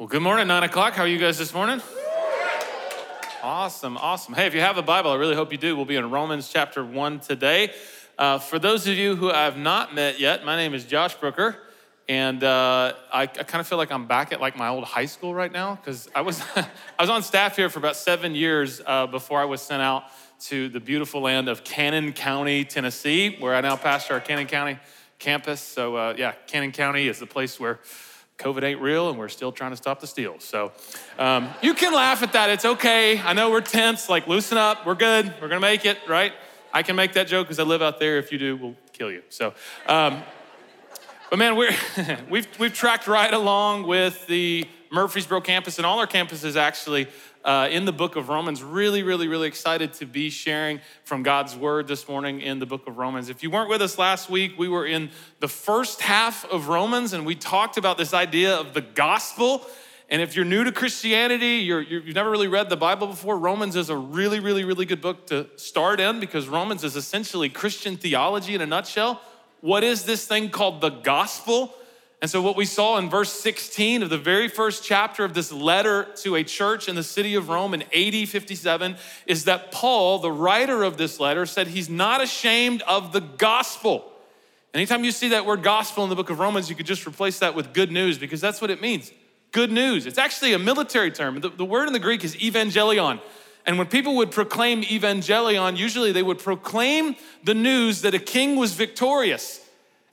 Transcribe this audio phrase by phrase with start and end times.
[0.00, 0.94] Well, good morning, nine o'clock.
[0.94, 1.82] How are you guys this morning?
[3.42, 4.32] Awesome, awesome.
[4.32, 5.76] Hey, if you have a Bible, I really hope you do.
[5.76, 7.74] We'll be in Romans chapter 1 today.
[8.16, 11.16] Uh, for those of you who I have not met yet, my name is Josh
[11.16, 11.58] Brooker,
[12.08, 15.04] and uh, I, I kind of feel like I'm back at like my old high
[15.04, 16.66] school right now because I was I
[16.98, 20.04] was on staff here for about seven years uh, before I was sent out
[20.46, 24.78] to the beautiful land of Cannon County, Tennessee, where I now pastor our Cannon County
[25.18, 25.60] campus.
[25.60, 27.80] So uh, yeah, Cannon County is the place where
[28.40, 30.44] COVID ain't real and we're still trying to stop the steals.
[30.44, 30.72] So
[31.18, 32.50] um, you can laugh at that.
[32.50, 33.20] It's okay.
[33.20, 34.08] I know we're tense.
[34.08, 34.86] Like, loosen up.
[34.86, 35.26] We're good.
[35.40, 36.32] We're going to make it, right?
[36.72, 38.18] I can make that joke because I live out there.
[38.18, 39.22] If you do, we'll kill you.
[39.28, 39.54] So,
[39.86, 40.22] um,
[41.28, 41.74] but man, we're,
[42.30, 47.06] we've, we've tracked right along with the Murfreesboro campus and all our campuses actually
[47.44, 48.62] uh, in the book of Romans.
[48.62, 52.86] Really, really, really excited to be sharing from God's word this morning in the book
[52.88, 53.28] of Romans.
[53.28, 57.12] If you weren't with us last week, we were in the first half of Romans
[57.12, 59.64] and we talked about this idea of the gospel.
[60.08, 63.76] And if you're new to Christianity, you have never really read the Bible before, Romans
[63.76, 67.96] is a really, really, really good book to start in because Romans is essentially Christian
[67.96, 69.22] theology in a nutshell.
[69.60, 71.74] What is this thing called the gospel?
[72.22, 75.50] And so, what we saw in verse 16 of the very first chapter of this
[75.50, 80.18] letter to a church in the city of Rome in AD 57 is that Paul,
[80.18, 84.12] the writer of this letter, said he's not ashamed of the gospel.
[84.74, 87.38] Anytime you see that word gospel in the book of Romans, you could just replace
[87.38, 89.10] that with good news because that's what it means.
[89.52, 90.06] Good news.
[90.06, 91.40] It's actually a military term.
[91.40, 93.20] The, the word in the Greek is evangelion.
[93.66, 98.56] And when people would proclaim evangelion, usually they would proclaim the news that a king
[98.56, 99.66] was victorious.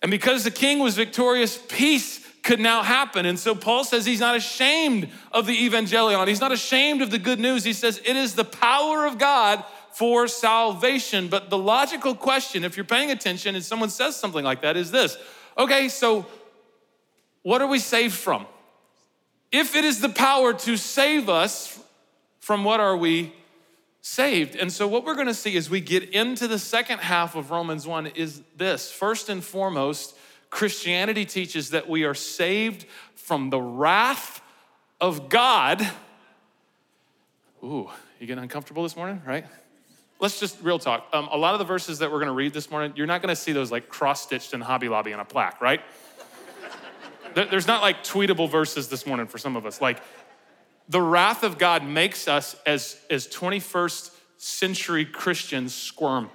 [0.07, 3.25] And because the king was victorious, peace could now happen.
[3.25, 6.25] And so Paul says he's not ashamed of the evangelion.
[6.29, 7.65] He's not ashamed of the good news.
[7.65, 11.27] He says it is the power of God for salvation.
[11.27, 14.91] But the logical question, if you're paying attention and someone says something like that, is
[14.91, 15.17] this
[15.57, 16.25] okay, so
[17.43, 18.47] what are we saved from?
[19.51, 21.77] If it is the power to save us,
[22.39, 23.33] from what are we
[24.07, 24.55] saved.
[24.55, 27.51] And so, what we're going to see as we get into the second half of
[27.51, 28.91] Romans 1 is this.
[28.91, 30.17] First and foremost,
[30.49, 32.85] Christianity teaches that we are saved
[33.15, 34.41] from the wrath
[35.01, 35.87] of God.
[37.63, 39.45] Ooh, you getting uncomfortable this morning, right?
[40.19, 41.07] Let's just real talk.
[41.13, 43.21] Um, a lot of the verses that we're going to read this morning, you're not
[43.21, 45.81] going to see those like cross stitched in Hobby Lobby on a plaque, right?
[47.35, 49.81] There's not like tweetable verses this morning for some of us.
[49.81, 50.01] Like
[50.89, 56.29] the wrath of God makes us as, as 21st century Christians squirm.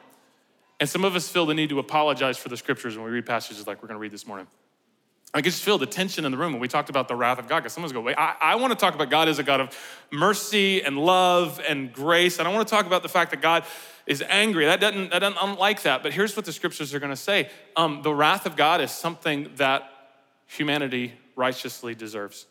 [0.80, 3.26] And some of us feel the need to apologize for the scriptures when we read
[3.26, 4.46] passages like we're going to read this morning.
[5.34, 7.38] I can just feel the tension in the room when we talked about the wrath
[7.38, 7.60] of God.
[7.60, 9.78] Because someone's going, wait, I, I want to talk about God as a God of
[10.10, 12.38] mercy and love and grace.
[12.38, 13.64] And I want to talk about the fact that God
[14.06, 14.66] is angry.
[14.66, 16.02] That doesn't, that doesn't unlike that.
[16.02, 18.90] But here's what the scriptures are going to say um, the wrath of God is
[18.90, 19.88] something that
[20.46, 22.44] humanity righteously deserves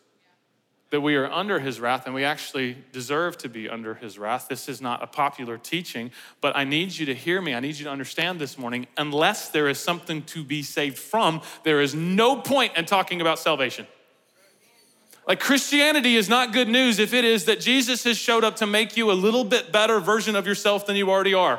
[0.92, 4.46] that we are under his wrath and we actually deserve to be under his wrath.
[4.46, 6.10] This is not a popular teaching,
[6.42, 7.54] but I need you to hear me.
[7.54, 8.86] I need you to understand this morning.
[8.98, 13.38] Unless there is something to be saved from, there is no point in talking about
[13.38, 13.86] salvation.
[15.26, 18.66] Like Christianity is not good news if it is that Jesus has showed up to
[18.66, 21.58] make you a little bit better version of yourself than you already are.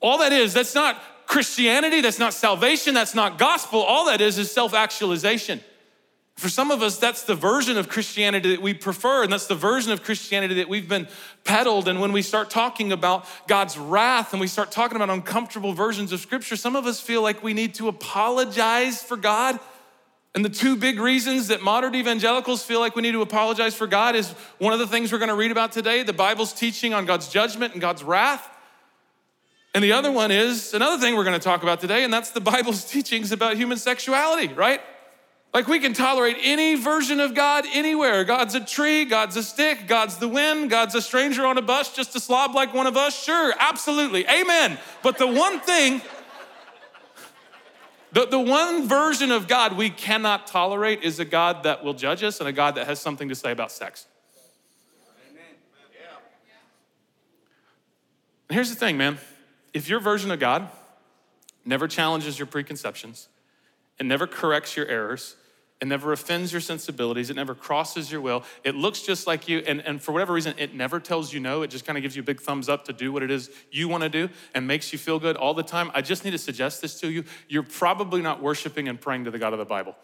[0.00, 3.82] All that is, that's not Christianity, that's not salvation, that's not gospel.
[3.82, 5.60] All that is is self actualization.
[6.38, 9.56] For some of us, that's the version of Christianity that we prefer, and that's the
[9.56, 11.08] version of Christianity that we've been
[11.42, 11.88] peddled.
[11.88, 16.12] And when we start talking about God's wrath and we start talking about uncomfortable versions
[16.12, 19.58] of Scripture, some of us feel like we need to apologize for God.
[20.32, 23.88] And the two big reasons that modern evangelicals feel like we need to apologize for
[23.88, 26.94] God is one of the things we're going to read about today the Bible's teaching
[26.94, 28.48] on God's judgment and God's wrath.
[29.74, 32.30] And the other one is another thing we're going to talk about today, and that's
[32.30, 34.80] the Bible's teachings about human sexuality, right?
[35.54, 38.22] Like we can tolerate any version of God anywhere.
[38.24, 41.94] God's a tree, God's a stick, God's the wind, God's a stranger on a bus,
[41.94, 43.20] just a slob like one of us.
[43.22, 44.26] Sure, absolutely.
[44.28, 44.78] Amen.
[45.02, 46.02] But the one thing,
[48.12, 52.22] the, the one version of God we cannot tolerate is a God that will judge
[52.22, 54.06] us and a God that has something to say about sex.
[58.50, 59.18] Here's the thing, man.
[59.74, 60.70] If your version of God
[61.64, 63.28] never challenges your preconceptions,
[63.98, 65.36] it never corrects your errors.
[65.80, 67.30] It never offends your sensibilities.
[67.30, 68.42] It never crosses your will.
[68.64, 69.58] It looks just like you.
[69.58, 71.62] And, and for whatever reason, it never tells you no.
[71.62, 73.48] It just kind of gives you a big thumbs up to do what it is
[73.70, 75.92] you want to do and makes you feel good all the time.
[75.94, 77.24] I just need to suggest this to you.
[77.48, 79.94] You're probably not worshiping and praying to the God of the Bible.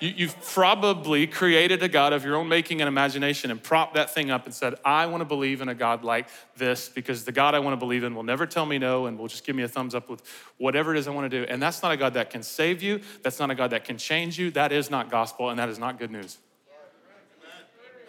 [0.00, 4.12] You, have probably created a God of your own making and imagination and propped that
[4.12, 7.32] thing up and said, I want to believe in a God like this because the
[7.32, 9.56] God I want to believe in will never tell me no and will just give
[9.56, 10.22] me a thumbs up with
[10.58, 11.46] whatever it is I want to do.
[11.50, 13.00] And that's not a God that can save you.
[13.22, 14.50] That's not a God that can change you.
[14.50, 16.38] That is not gospel and that is not good news.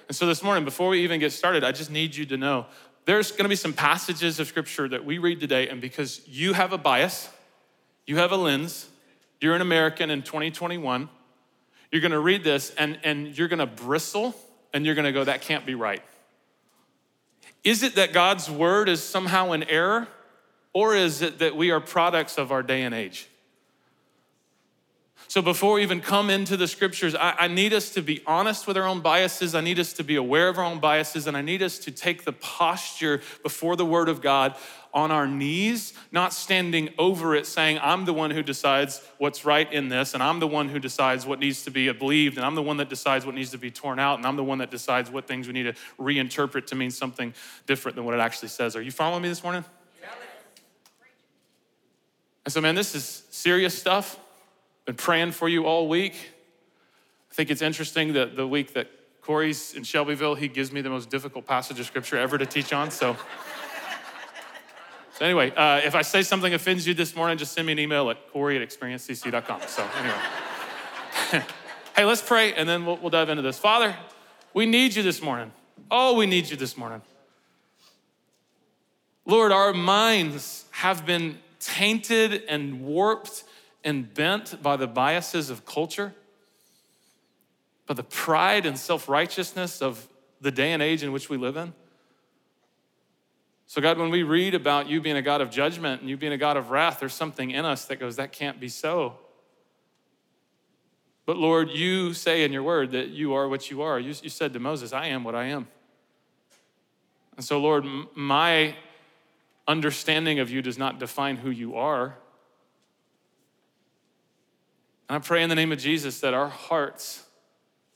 [0.08, 2.68] And so this morning, before we even get started, I just need you to know
[3.06, 6.74] there's gonna be some passages of scripture that we read today, and because you have
[6.74, 7.30] a bias,
[8.06, 8.88] you have a lens,
[9.40, 11.10] you're an American in 2021,
[11.92, 14.36] you're gonna read this and, and you're gonna bristle
[14.74, 16.02] and you're gonna go, that can't be right.
[17.64, 20.08] Is it that God's word is somehow an error?
[20.76, 23.30] Or is it that we are products of our day and age?
[25.30, 28.68] So before we even come into the scriptures, I, I, need us to be honest
[28.68, 29.56] with our own biases.
[29.56, 31.92] I need us to be aware of our own biases, and I need us to
[31.92, 34.56] take the posture before the Word of God
[34.96, 39.72] on our knees, not standing over it saying, I'm the one who decides what's right
[39.72, 42.56] in this, and I'm the one who decides what needs to be believed, and I'm
[42.56, 44.72] the one that decides what needs to be torn out, and I'm the one that
[44.72, 47.34] decides what things we need to reinterpret to mean something
[47.68, 48.78] different than what it actually says.
[48.78, 49.66] Are you following me this morning?
[52.46, 54.18] And so, man, this is serious stuff.
[54.86, 56.14] Been praying for you all week.
[57.32, 58.88] I think it's interesting that the week that
[59.22, 62.72] Corey's in Shelbyville, he gives me the most difficult passage of scripture ever to teach
[62.72, 62.92] on.
[62.92, 63.18] So,
[65.18, 67.80] so anyway, uh, if I say something offends you this morning, just send me an
[67.80, 69.62] email at corey at experiencecc.com.
[69.66, 70.18] So, anyway.
[71.96, 73.58] hey, let's pray and then we'll, we'll dive into this.
[73.58, 73.96] Father,
[74.54, 75.54] we need you this morning.
[75.90, 77.02] Oh, we need you this morning.
[79.26, 83.46] Lord, our minds have been tainted and warped
[83.86, 86.14] and bent by the biases of culture,
[87.88, 90.10] by the pride and self righteousness of
[90.42, 91.74] the day and age in which we live in.
[93.68, 96.34] So, God, when we read about you being a God of judgment and you being
[96.34, 99.18] a God of wrath, there's something in us that goes, that can't be so.
[101.26, 104.00] But Lord, you say in your word that you are what you are.
[104.00, 105.68] You, you said to Moses, I am what I am.
[107.36, 108.76] And so, Lord, my
[109.68, 112.16] understanding of you does not define who you are.
[115.10, 117.26] And I pray in the name of Jesus that our hearts,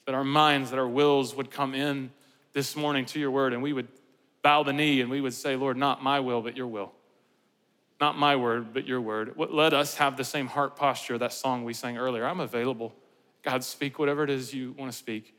[0.05, 2.11] that our minds, that our wills would come in
[2.53, 3.87] this morning to your word and we would
[4.41, 6.91] bow the knee and we would say, Lord, not my will, but your will.
[7.99, 9.33] Not my word, but your word.
[9.35, 12.25] Let us have the same heart posture that song we sang earlier.
[12.25, 12.93] I'm available.
[13.43, 15.35] God, speak whatever it is you want to speak.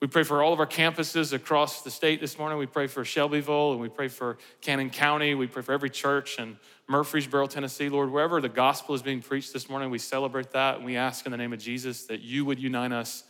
[0.00, 2.56] We pray for all of our campuses across the state this morning.
[2.56, 5.34] We pray for Shelbyville and we pray for Cannon County.
[5.34, 6.58] We pray for every church in
[6.88, 7.90] Murfreesboro, Tennessee.
[7.90, 11.26] Lord, wherever the gospel is being preached this morning, we celebrate that and we ask
[11.26, 13.24] in the name of Jesus that you would unite us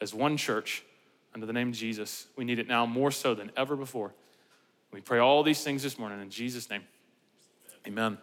[0.00, 0.82] as one church
[1.34, 2.26] under the name of Jesus.
[2.36, 4.14] We need it now more so than ever before.
[4.94, 6.82] We pray all these things this morning in Jesus' name.
[7.84, 8.16] Amen.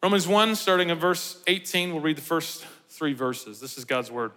[0.00, 3.58] Romans 1, starting in verse 18, we'll read the first three verses.
[3.58, 4.30] This is God's word.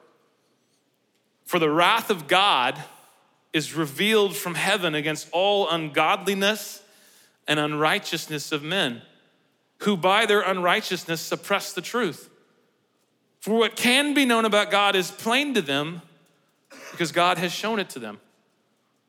[1.45, 2.83] For the wrath of God
[3.53, 6.81] is revealed from heaven against all ungodliness
[7.47, 9.03] and unrighteousness of men,
[9.81, 12.31] who by their unrighteousness suppress the truth.
[13.41, 16.01] For what can be known about God is plain to them
[16.89, 18.19] because God has shown it to them.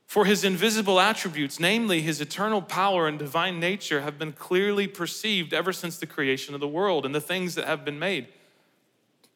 [0.08, 5.52] For his invisible attributes, namely his eternal power and divine nature, have been clearly perceived
[5.52, 8.28] ever since the creation of the world and the things that have been made.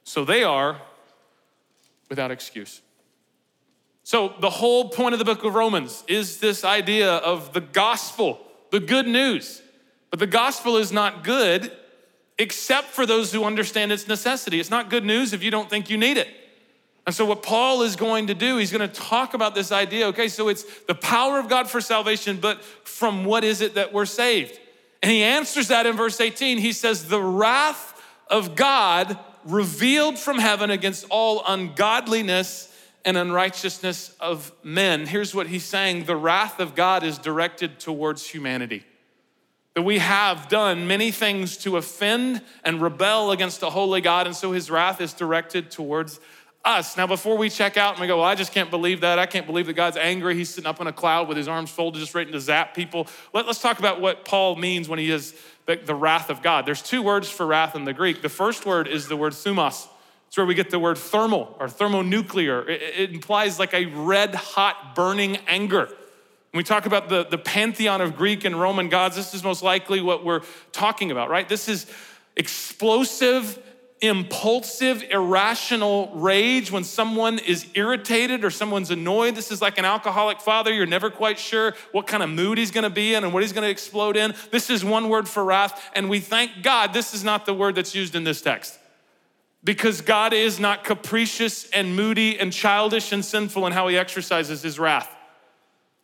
[0.03, 0.81] So they are
[2.09, 2.81] without excuse.
[4.03, 8.41] So, the whole point of the book of Romans is this idea of the gospel,
[8.71, 9.61] the good news.
[10.09, 11.71] But the gospel is not good
[12.39, 14.59] except for those who understand its necessity.
[14.59, 16.29] It's not good news if you don't think you need it.
[17.05, 20.07] And so, what Paul is going to do, he's going to talk about this idea.
[20.09, 23.93] Okay, so it's the power of God for salvation, but from what is it that
[23.93, 24.59] we're saved?
[25.03, 26.59] And he answers that in verse 18.
[26.59, 32.69] He says, The wrath of God revealed from heaven against all ungodliness
[33.05, 35.07] and unrighteousness of men.
[35.07, 38.85] Here's what he's saying the wrath of God is directed towards humanity.
[39.75, 44.37] That we have done many things to offend and rebel against a holy God, and
[44.37, 46.21] so his wrath is directed towards
[46.65, 46.97] us.
[46.97, 49.19] Now, before we check out and we go, well, I just can't believe that.
[49.19, 50.37] I can't believe that God's angry.
[50.37, 53.09] He's sitting up in a cloud with his arms folded, just ready to zap people.
[53.33, 55.35] Let, us talk about what Paul means when he is
[55.67, 56.65] the, the wrath of God.
[56.65, 58.23] There's two words for wrath in the Greek.
[58.23, 59.89] The first word is the word thumos.
[60.29, 62.69] It's where we get the word thermal or thermonuclear.
[62.69, 65.87] It, it implies like a red hot burning anger.
[66.53, 69.63] When we talk about the, the pantheon of Greek and Roman gods, this is most
[69.63, 71.49] likely what we're talking about, right?
[71.49, 71.87] This is
[72.37, 73.59] explosive,
[74.03, 79.35] impulsive, irrational rage when someone is irritated or someone's annoyed.
[79.37, 80.73] This is like an alcoholic father.
[80.73, 83.53] You're never quite sure what kind of mood he's gonna be in and what he's
[83.53, 84.35] gonna explode in.
[84.51, 87.77] This is one word for wrath, and we thank God this is not the word
[87.77, 88.79] that's used in this text
[89.65, 94.63] because God is not capricious and moody and childish and sinful in how he exercises
[94.63, 95.15] his wrath.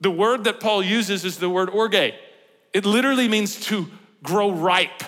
[0.00, 2.14] The word that Paul uses is the word orge.
[2.72, 3.88] It literally means to
[4.22, 5.02] grow ripe,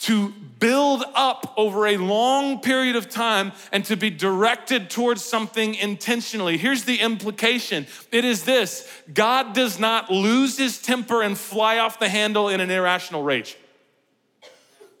[0.00, 5.74] to build up over a long period of time and to be directed towards something
[5.74, 6.56] intentionally.
[6.56, 11.98] Here's the implication it is this God does not lose his temper and fly off
[11.98, 13.56] the handle in an irrational rage.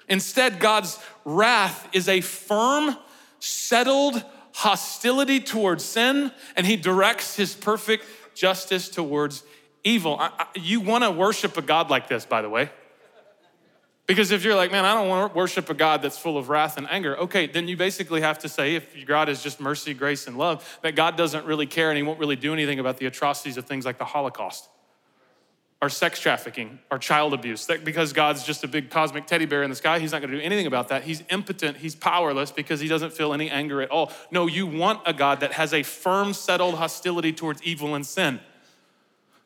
[0.08, 2.96] Instead, God's wrath is a firm,
[3.38, 8.04] settled hostility towards sin, and he directs his perfect
[8.34, 9.44] justice towards
[9.84, 10.16] evil.
[10.18, 12.70] I, I, you want to worship a God like this, by the way.
[14.10, 16.48] Because if you're like, man, I don't want to worship a God that's full of
[16.48, 19.94] wrath and anger, okay, then you basically have to say, if God is just mercy,
[19.94, 22.98] grace, and love, that God doesn't really care and He won't really do anything about
[22.98, 24.68] the atrocities of things like the Holocaust,
[25.80, 27.66] or sex trafficking, or child abuse.
[27.66, 30.32] That because God's just a big cosmic teddy bear in the sky, He's not going
[30.32, 31.04] to do anything about that.
[31.04, 34.10] He's impotent, He's powerless because He doesn't feel any anger at all.
[34.32, 38.40] No, you want a God that has a firm, settled hostility towards evil and sin.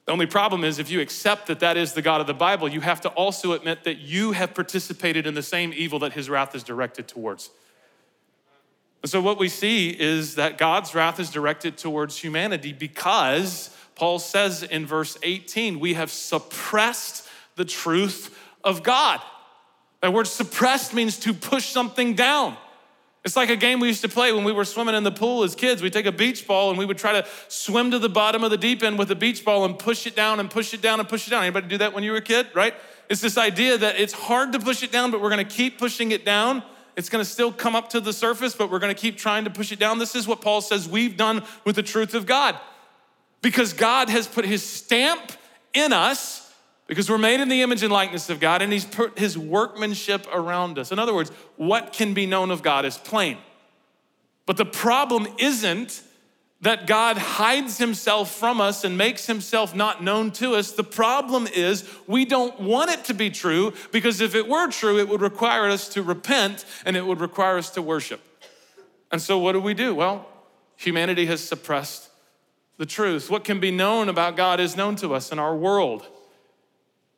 [0.07, 2.69] The only problem is if you accept that that is the God of the Bible,
[2.69, 6.29] you have to also admit that you have participated in the same evil that his
[6.29, 7.51] wrath is directed towards.
[9.03, 14.19] And so what we see is that God's wrath is directed towards humanity because Paul
[14.19, 19.21] says in verse 18, we have suppressed the truth of God.
[20.01, 22.57] That word suppressed means to push something down.
[23.25, 25.45] It's like a game we used to play when we were swimming in the pool
[25.45, 25.81] as kids.
[25.81, 28.51] We'd take a beach ball and we would try to swim to the bottom of
[28.51, 31.01] the deep end with a beach ball and push it down and push it down
[31.01, 31.43] and push it down.
[31.43, 32.75] Anybody do that when you were a kid, right?
[33.09, 36.13] It's this idea that it's hard to push it down, but we're gonna keep pushing
[36.13, 36.63] it down.
[36.97, 39.73] It's gonna still come up to the surface, but we're gonna keep trying to push
[39.73, 39.99] it down.
[39.99, 42.59] This is what Paul says we've done with the truth of God.
[43.41, 45.33] Because God has put his stamp
[45.73, 46.44] in us
[46.87, 50.27] because we're made in the image and likeness of God, and He's put His workmanship
[50.33, 50.93] around us.
[50.93, 53.39] In other words, what can be known of God is plain.
[54.47, 56.03] But the problem isn't
[56.61, 60.73] that God hides Himself from us and makes Himself not known to us.
[60.73, 64.99] The problem is we don't want it to be true because if it were true,
[64.99, 68.21] it would require us to repent and it would require us to worship.
[69.13, 69.95] And so, what do we do?
[69.95, 70.27] Well,
[70.77, 72.09] humanity has suppressed
[72.79, 73.31] the truth.
[73.31, 76.07] What can be known about God is known to us in our world.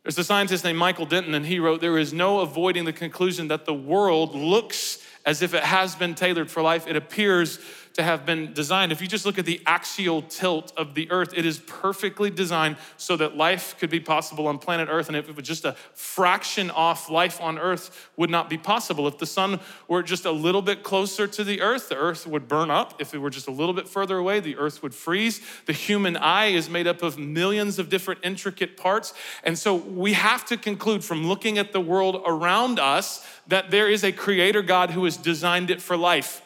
[0.06, 3.48] There's a scientist named Michael Denton, and he wrote, There is no avoiding the conclusion
[3.48, 6.86] that the world looks as if it has been tailored for life.
[6.86, 7.58] It appears
[7.96, 8.92] to have been designed.
[8.92, 12.76] If you just look at the axial tilt of the earth, it is perfectly designed
[12.98, 15.08] so that life could be possible on planet earth.
[15.08, 19.08] And if it was just a fraction off, life on earth would not be possible.
[19.08, 22.48] If the sun were just a little bit closer to the earth, the earth would
[22.48, 23.00] burn up.
[23.00, 25.40] If it were just a little bit further away, the earth would freeze.
[25.64, 29.14] The human eye is made up of millions of different intricate parts.
[29.42, 33.88] And so we have to conclude from looking at the world around us that there
[33.88, 36.42] is a creator God who has designed it for life.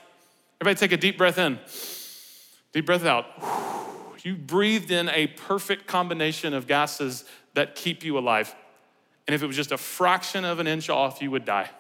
[0.61, 1.59] Everybody take a deep breath in,
[2.73, 3.26] deep breath out.
[4.23, 7.25] You breathed in a perfect combination of gases
[7.55, 8.55] that keep you alive.
[9.26, 11.71] And if it was just a fraction of an inch off, you would die.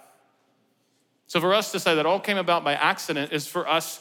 [1.26, 4.00] So for us to say that all came about by accident is for us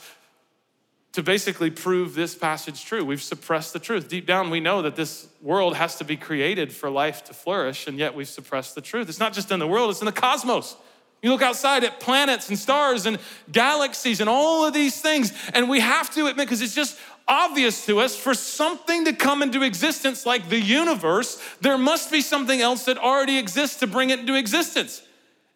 [1.12, 3.03] to basically prove this passage true.
[3.03, 4.07] We've suppressed the truth.
[4.07, 7.88] Deep down, we know that this world has to be created for life to flourish,
[7.88, 9.09] and yet we've suppressed the truth.
[9.09, 10.77] It's not just in the world, it's in the cosmos.
[11.21, 13.19] You look outside at planets and stars and
[13.51, 16.97] galaxies and all of these things, and we have to admit, because it's just
[17.27, 22.21] obvious to us, for something to come into existence like the universe, there must be
[22.21, 25.01] something else that already exists to bring it into existence.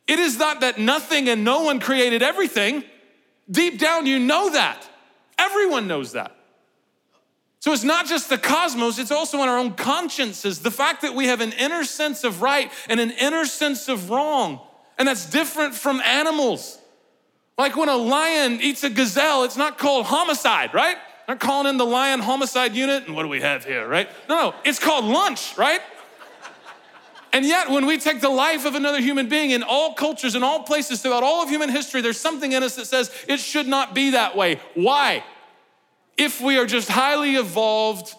[0.05, 2.83] It is not that nothing and no one created everything.
[3.49, 4.87] Deep down, you know that.
[5.39, 6.35] Everyone knows that.
[7.59, 10.59] So it's not just the cosmos, it's also in our own consciences.
[10.59, 14.09] The fact that we have an inner sense of right and an inner sense of
[14.09, 14.59] wrong
[14.97, 16.77] and that's different from animals.
[17.57, 20.97] Like when a lion eats a gazelle, it's not called homicide, right?
[21.27, 24.09] They're calling in the lion homicide unit, and what do we have here, right?
[24.27, 25.81] No, no, it's called lunch, right?
[27.31, 30.43] And yet, when we take the life of another human being in all cultures, in
[30.43, 33.67] all places, throughout all of human history, there's something in us that says it should
[33.67, 34.59] not be that way.
[34.75, 35.23] Why?
[36.15, 38.13] If we are just highly evolved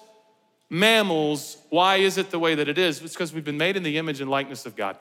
[0.69, 3.01] mammals, why is it the way that it is?
[3.03, 4.99] It's because we've been made in the image and likeness of God.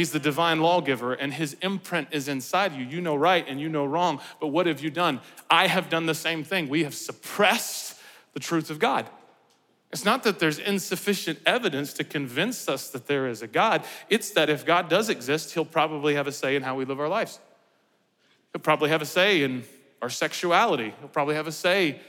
[0.00, 2.86] He's the divine lawgiver, and his imprint is inside you.
[2.86, 5.20] You know right and you know wrong, but what have you done?
[5.50, 6.70] I have done the same thing.
[6.70, 8.00] We have suppressed
[8.32, 9.10] the truth of God.
[9.92, 14.30] It's not that there's insufficient evidence to convince us that there is a God, it's
[14.30, 17.06] that if God does exist, he'll probably have a say in how we live our
[17.06, 17.38] lives.
[18.54, 19.64] He'll probably have a say in
[20.00, 22.00] our sexuality, he'll probably have a say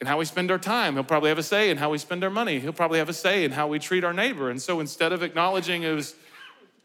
[0.00, 0.94] in how we spend our time.
[0.94, 2.58] He'll probably have a say in how we spend our money.
[2.58, 4.48] He'll probably have a say in how we treat our neighbor.
[4.48, 6.14] And so instead of acknowledging it was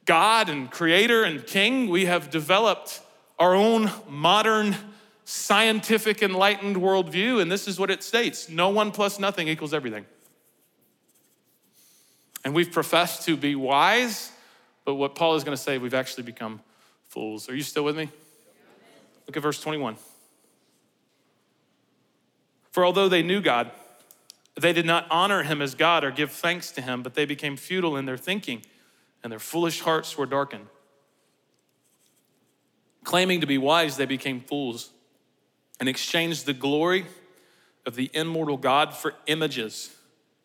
[0.09, 2.99] God and creator and king, we have developed
[3.37, 4.75] our own modern
[5.23, 10.07] scientific enlightened worldview, and this is what it states no one plus nothing equals everything.
[12.43, 14.31] And we've professed to be wise,
[14.83, 16.59] but what Paul is going to say, we've actually become
[17.09, 17.47] fools.
[17.47, 18.09] Are you still with me?
[19.27, 19.95] Look at verse 21.
[22.71, 23.69] For although they knew God,
[24.59, 27.55] they did not honor him as God or give thanks to him, but they became
[27.55, 28.63] futile in their thinking,
[29.23, 30.67] and their foolish hearts were darkened.
[33.03, 34.91] Claiming to be wise, they became fools
[35.79, 37.05] and exchanged the glory
[37.85, 39.95] of the immortal God for images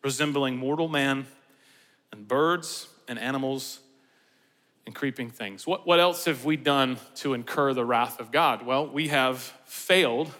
[0.03, 1.25] resembling mortal man
[2.11, 3.79] and birds and animals
[4.85, 5.65] and creeping things.
[5.65, 8.65] What, what else have we done to incur the wrath of God?
[8.65, 10.31] Well, we have failed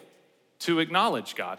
[0.60, 1.58] to acknowledge God.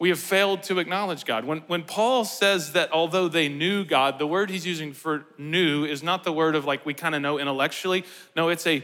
[0.00, 1.44] We have failed to acknowledge God.
[1.44, 5.84] When, when Paul says that although they knew God, the word he's using for knew
[5.84, 8.04] is not the word of like we kind of know intellectually.
[8.34, 8.82] No, it's a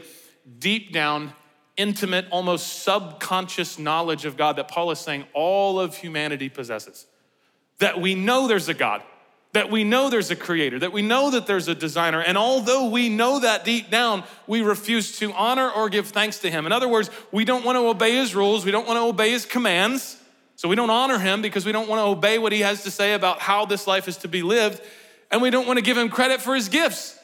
[0.59, 1.33] deep down,
[1.75, 7.07] intimate, almost subconscious knowledge of God that Paul is saying all of humanity possesses.
[7.79, 9.01] That we know there's a God
[9.53, 12.21] that we know there's a creator, that we know that there's a designer.
[12.21, 16.51] And although we know that deep down, we refuse to honor or give thanks to
[16.51, 16.67] him.
[16.67, 19.31] In other words, we don't want to obey his rules, we don't want to obey
[19.31, 20.21] his commands.
[20.57, 22.91] So we don't honor him because we don't want to obey what he has to
[22.91, 24.81] say about how this life is to be lived.
[25.29, 27.17] And we don't want to give him credit for his gifts.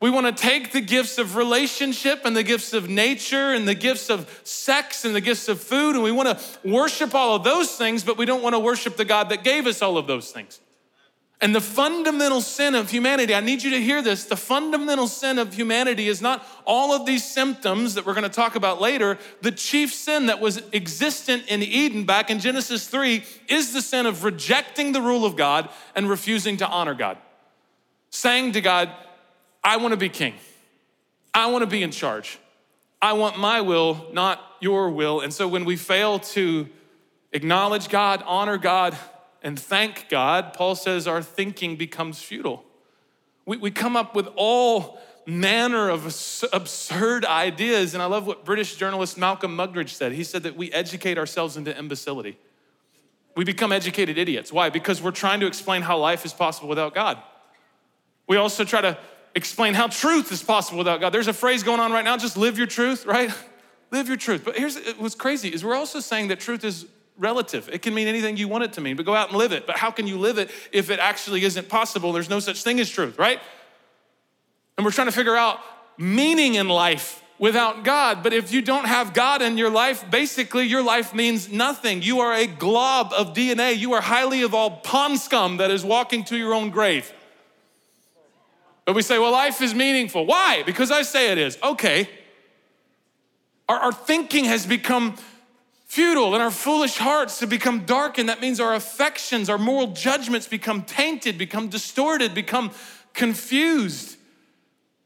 [0.00, 3.74] We want to take the gifts of relationship and the gifts of nature and the
[3.74, 7.42] gifts of sex and the gifts of food, and we want to worship all of
[7.42, 10.06] those things, but we don't want to worship the God that gave us all of
[10.06, 10.60] those things.
[11.40, 14.24] And the fundamental sin of humanity, I need you to hear this.
[14.24, 18.28] The fundamental sin of humanity is not all of these symptoms that we're going to
[18.28, 19.18] talk about later.
[19.40, 24.04] The chief sin that was existent in Eden back in Genesis 3 is the sin
[24.04, 27.18] of rejecting the rule of God and refusing to honor God.
[28.10, 28.90] Saying to God,
[29.62, 30.34] I want to be king.
[31.32, 32.40] I want to be in charge.
[33.00, 35.20] I want my will, not your will.
[35.20, 36.68] And so when we fail to
[37.32, 38.96] acknowledge God, honor God,
[39.42, 42.64] and thank God, Paul says our thinking becomes futile.
[43.46, 46.06] We, we come up with all manner of
[46.52, 47.94] absurd ideas.
[47.94, 50.12] And I love what British journalist Malcolm Muggeridge said.
[50.12, 52.38] He said that we educate ourselves into imbecility.
[53.36, 54.52] We become educated idiots.
[54.52, 54.70] Why?
[54.70, 57.18] Because we're trying to explain how life is possible without God.
[58.26, 58.98] We also try to
[59.34, 61.10] explain how truth is possible without God.
[61.10, 63.30] There's a phrase going on right now just live your truth, right?
[63.90, 64.44] Live your truth.
[64.44, 66.84] But here's what's crazy is we're also saying that truth is
[67.18, 67.68] relative.
[67.72, 69.66] It can mean anything you want it to mean, but go out and live it.
[69.66, 72.12] But how can you live it if it actually isn't possible?
[72.12, 73.40] There's no such thing as truth, right?
[74.76, 75.60] And we're trying to figure out
[75.98, 78.22] meaning in life without God.
[78.22, 82.02] But if you don't have God in your life, basically your life means nothing.
[82.02, 83.76] You are a glob of DNA.
[83.76, 87.12] You are highly evolved pond scum that is walking to your own grave.
[88.84, 90.24] But we say, well, life is meaningful.
[90.24, 90.62] Why?
[90.64, 91.58] Because I say it is.
[91.62, 92.08] Okay.
[93.68, 95.16] Our, our thinking has become
[95.88, 98.28] futile and our foolish hearts have become darkened.
[98.28, 102.70] That means our affections, our moral judgments become tainted, become distorted, become
[103.14, 104.16] confused.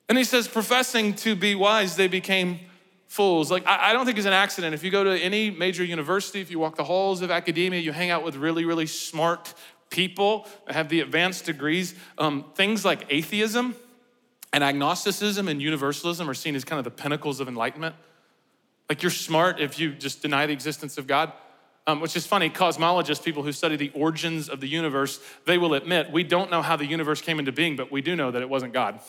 [0.08, 2.60] And he says, professing to be wise, they became
[3.06, 3.50] fools.
[3.50, 4.74] Like, I don't think it's an accident.
[4.74, 7.92] If you go to any major university, if you walk the halls of academia, you
[7.92, 9.54] hang out with really, really smart
[9.88, 13.76] people that have the advanced degrees, um, things like atheism
[14.52, 17.94] and agnosticism and universalism are seen as kind of the pinnacles of enlightenment.
[18.88, 21.32] Like you're smart if you just deny the existence of God.
[21.84, 25.74] Um, which is funny, cosmologists, people who study the origins of the universe, they will
[25.74, 28.40] admit we don't know how the universe came into being, but we do know that
[28.40, 29.00] it wasn't God.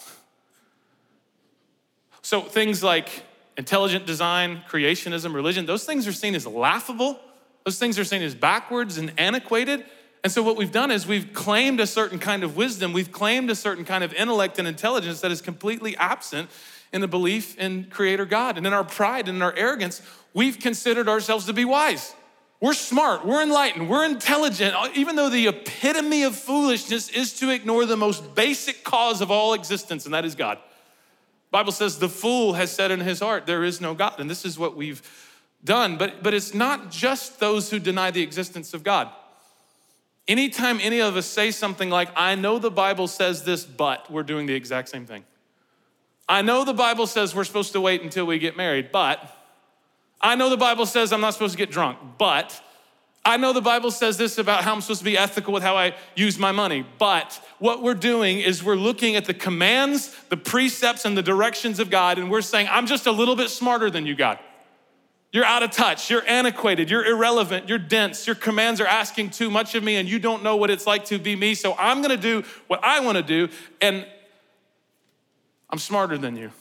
[2.24, 3.26] So things like
[3.58, 7.20] intelligent design, creationism, religion, those things are seen as laughable.
[7.66, 9.86] Those things are seen as backwards and antiquated.
[10.24, 13.50] And so what we've done is we've claimed a certain kind of wisdom, we've claimed
[13.50, 16.50] a certain kind of intellect and intelligence that is completely absent
[16.94, 18.58] in the belief in Creator God.
[18.58, 20.02] And in our pride and in our arrogance,
[20.34, 22.14] we've considered ourselves to be wise.
[22.62, 27.50] We're smart, we're enlightened, we're intelligent, uh, even though the epitome of foolishness is to
[27.50, 30.60] ignore the most basic cause of all existence, and that is God.
[31.52, 34.20] Bible says the fool has said in his heart, there is no God.
[34.20, 35.02] And this is what we've
[35.64, 35.98] done.
[35.98, 39.10] But, but it's not just those who deny the existence of God.
[40.28, 44.24] Anytime any of us say something like, I know the Bible says this, but we're
[44.24, 45.26] doing the exact same thing.
[46.28, 49.20] I know the Bible says we're supposed to wait until we get married, but
[50.22, 52.62] I know the Bible says I'm not supposed to get drunk, but
[53.26, 55.78] I know the Bible says this about how I'm supposed to be ethical with how
[55.78, 60.38] I use my money, but what we're doing is we're looking at the commands, the
[60.38, 63.90] precepts, and the directions of God, and we're saying, I'm just a little bit smarter
[63.90, 64.40] than you, God.
[65.32, 69.50] You're out of touch, you're antiquated, you're irrelevant, you're dense, your commands are asking too
[69.50, 72.02] much of me, and you don't know what it's like to be me, so I'm
[72.02, 73.50] gonna do what I wanna do,
[73.82, 74.06] and
[75.74, 76.52] I'm smarter than you.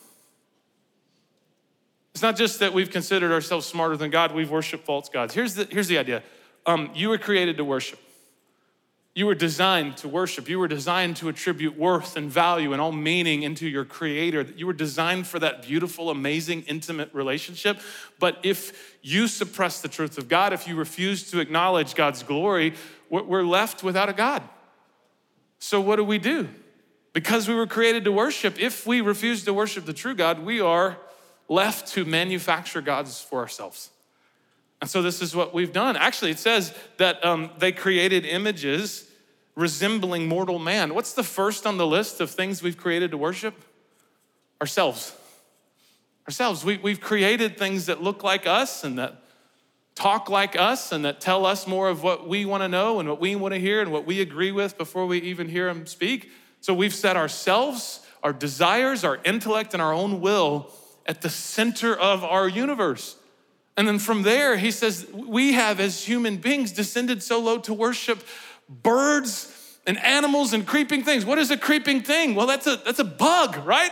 [2.15, 5.35] It's not just that we've considered ourselves smarter than God, we've worshiped false gods.
[5.35, 6.23] Here's the, here's the idea
[6.65, 7.99] um, you were created to worship.
[9.15, 10.49] You were designed to worship.
[10.49, 14.47] You were designed to attribute worth and value and all meaning into your creator.
[14.57, 17.81] You were designed for that beautiful, amazing, intimate relationship.
[18.19, 22.73] But if you suppress the truth of God, if you refuse to acknowledge God's glory,
[23.11, 24.43] we're left without a God.
[25.59, 26.49] So, what do we do?
[27.13, 30.61] Because we were created to worship, if we refuse to worship the true God, we
[30.61, 30.97] are
[31.49, 33.91] left to manufacture gods for ourselves.
[34.81, 35.97] And so this is what we've done.
[35.97, 39.09] Actually, it says that um, they created images
[39.55, 40.95] resembling mortal man.
[40.95, 43.55] What's the first on the list of things we've created to worship?
[44.61, 45.15] Ourselves.
[46.27, 46.65] Ourselves.
[46.65, 49.23] We, we've created things that look like us and that
[49.95, 53.09] talk like us and that tell us more of what we want to know and
[53.09, 55.87] what we want to hear and what we agree with before we even hear them
[55.87, 56.31] speak.
[56.63, 60.71] So we've set ourselves, our desires, our intellect, and our own will
[61.05, 63.17] at the center of our universe.
[63.77, 67.75] And then from there, he says, we have as human beings descended so low to
[67.75, 68.23] worship
[68.69, 71.25] birds and animals and creeping things.
[71.25, 72.37] What is a creeping thing?
[72.37, 73.91] Well, that's a, that's a bug, right?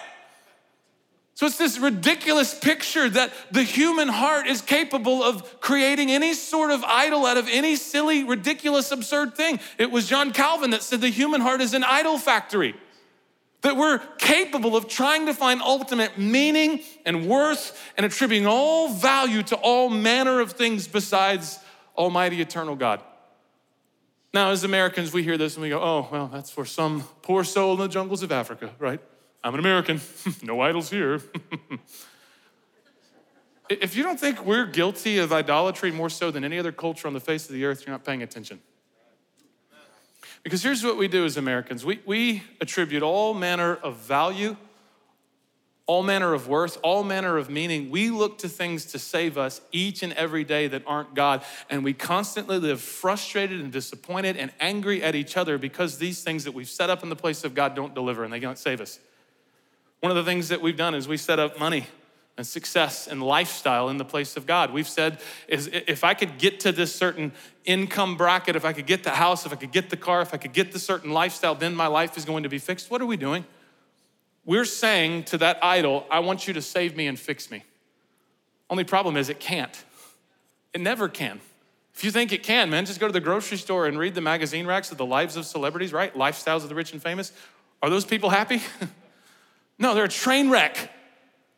[1.40, 6.70] So it's this ridiculous picture that the human heart is capable of creating any sort
[6.70, 9.59] of idol out of any silly, ridiculous, absurd thing.
[9.79, 12.74] It was John Calvin that said the human heart is an idol factory.
[13.62, 19.42] That we're capable of trying to find ultimate meaning and worth and attributing all value
[19.44, 21.59] to all manner of things besides
[21.96, 23.03] Almighty Eternal God.
[24.35, 27.44] Now, as Americans, we hear this and we go, oh, well, that's for some poor
[27.44, 29.00] soul in the jungles of Africa, right?
[29.42, 30.00] I'm an American,
[30.42, 31.22] no idols here.
[33.70, 37.14] if you don't think we're guilty of idolatry more so than any other culture on
[37.14, 38.61] the face of the earth, you're not paying attention.
[40.42, 44.57] Because here's what we do as Americans we, we attribute all manner of value,
[45.87, 47.90] all manner of worth, all manner of meaning.
[47.90, 51.44] We look to things to save us each and every day that aren't God.
[51.68, 56.44] And we constantly live frustrated and disappointed and angry at each other because these things
[56.44, 58.81] that we've set up in the place of God don't deliver and they don't save
[58.81, 58.98] us.
[60.01, 61.87] One of the things that we've done is we set up money
[62.37, 64.73] and success and lifestyle in the place of God.
[64.73, 67.33] We've said is if I could get to this certain
[67.67, 70.33] income bracket, if I could get the house, if I could get the car, if
[70.33, 72.91] I could get the certain lifestyle, then my life is going to be fixed.
[72.91, 73.45] What are we doing?
[74.47, 77.63] We're saying to that idol, I want you to save me and fix me.
[78.71, 79.85] Only problem is it can't.
[80.73, 81.41] It never can.
[81.95, 84.23] If you think it can, man, just go to the grocery store and read the
[84.23, 86.15] magazine racks of the lives of celebrities, right?
[86.15, 87.33] Lifestyles of the rich and famous.
[87.83, 88.63] Are those people happy?
[89.81, 90.90] no, they're a train wreck.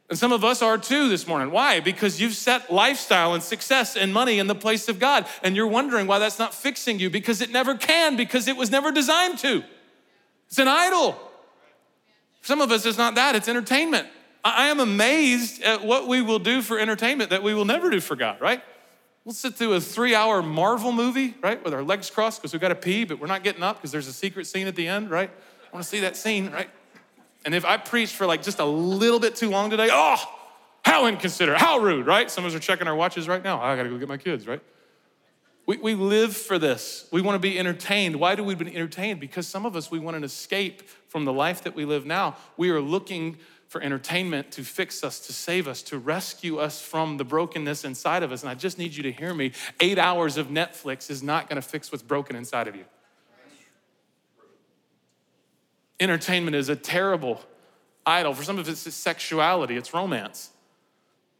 [0.08, 1.50] And some of us are too this morning.
[1.50, 1.80] Why?
[1.80, 5.26] Because you've set lifestyle and success and money in the place of God.
[5.42, 8.70] And you're wondering why that's not fixing you because it never can, because it was
[8.70, 9.64] never designed to.
[10.48, 11.18] It's an idol.
[12.42, 14.06] some of us, it's not that, it's entertainment.
[14.44, 18.00] I am amazed at what we will do for entertainment that we will never do
[18.00, 18.62] for God, right?
[19.24, 22.60] We'll sit through a three hour Marvel movie, right, with our legs crossed because we've
[22.60, 24.88] got to pee, but we're not getting up because there's a secret scene at the
[24.88, 25.30] end, right?
[25.30, 26.68] I want to see that scene, right?
[27.44, 30.16] And if I preach for like just a little bit too long today, oh,
[30.84, 32.30] how inconsiderate, how rude, right?
[32.30, 33.60] Some of us are checking our watches right now.
[33.60, 34.60] I gotta go get my kids, right?
[35.64, 37.08] We, we live for this.
[37.12, 38.16] We wanna be entertained.
[38.16, 39.20] Why do we be entertained?
[39.20, 42.36] Because some of us, we want an escape from the life that we live now.
[42.56, 47.16] We are looking for entertainment to fix us, to save us, to rescue us from
[47.16, 48.42] the brokenness inside of us.
[48.42, 49.52] And I just need you to hear me.
[49.80, 52.84] Eight hours of Netflix is not gonna fix what's broken inside of you.
[56.02, 57.40] Entertainment is a terrible
[58.04, 58.34] idol.
[58.34, 60.50] For some of it's sexuality, it's romance.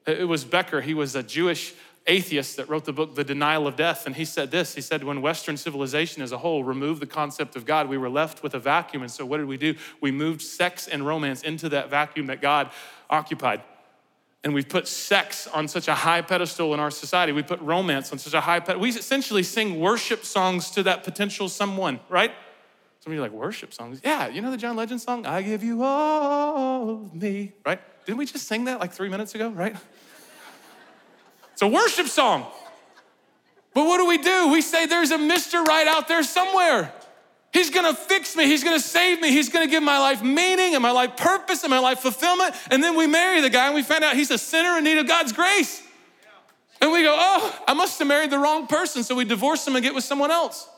[0.07, 1.75] It was Becker, he was a Jewish
[2.07, 4.07] atheist that wrote the book The Denial of Death.
[4.07, 7.57] And he said this He said, When Western civilization as a whole removed the concept
[7.57, 9.03] of God, we were left with a vacuum.
[9.03, 9.75] And so what did we do?
[10.01, 12.70] We moved sex and romance into that vacuum that God
[13.11, 13.62] occupied.
[14.44, 17.33] And we've put sex on such a high pedestal in our society.
[17.33, 18.81] We put romance on such a high pedestal.
[18.81, 22.31] We essentially sing worship songs to that potential someone, right?
[23.03, 24.01] Some of you like worship songs.
[24.05, 25.27] Yeah, you know the John Legend song?
[25.27, 27.81] I give you all of me, right?
[28.07, 29.75] Didn't we just sing that like three minutes ago, right?
[31.53, 32.47] It's a worship song.
[33.75, 34.53] But what do we do?
[34.53, 35.65] We say there's a Mr.
[35.65, 36.93] Right out there somewhere.
[37.53, 38.47] He's gonna fix me.
[38.47, 39.33] He's gonna save me.
[39.33, 42.55] He's gonna give my life meaning and my life purpose and my life fulfillment.
[42.71, 44.99] And then we marry the guy and we find out he's a sinner in need
[44.99, 45.83] of God's grace.
[46.81, 49.03] And we go, oh, I must have married the wrong person.
[49.03, 50.69] So we divorce him and get with someone else.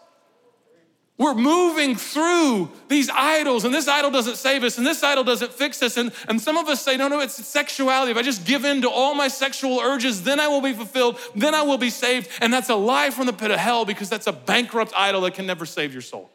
[1.16, 5.52] We're moving through these idols, and this idol doesn't save us, and this idol doesn't
[5.52, 5.96] fix us.
[5.96, 8.10] And, and some of us say, no, no, it's sexuality.
[8.10, 11.20] If I just give in to all my sexual urges, then I will be fulfilled,
[11.36, 12.28] then I will be saved.
[12.40, 15.34] And that's a lie from the pit of hell because that's a bankrupt idol that
[15.34, 16.30] can never save your soul.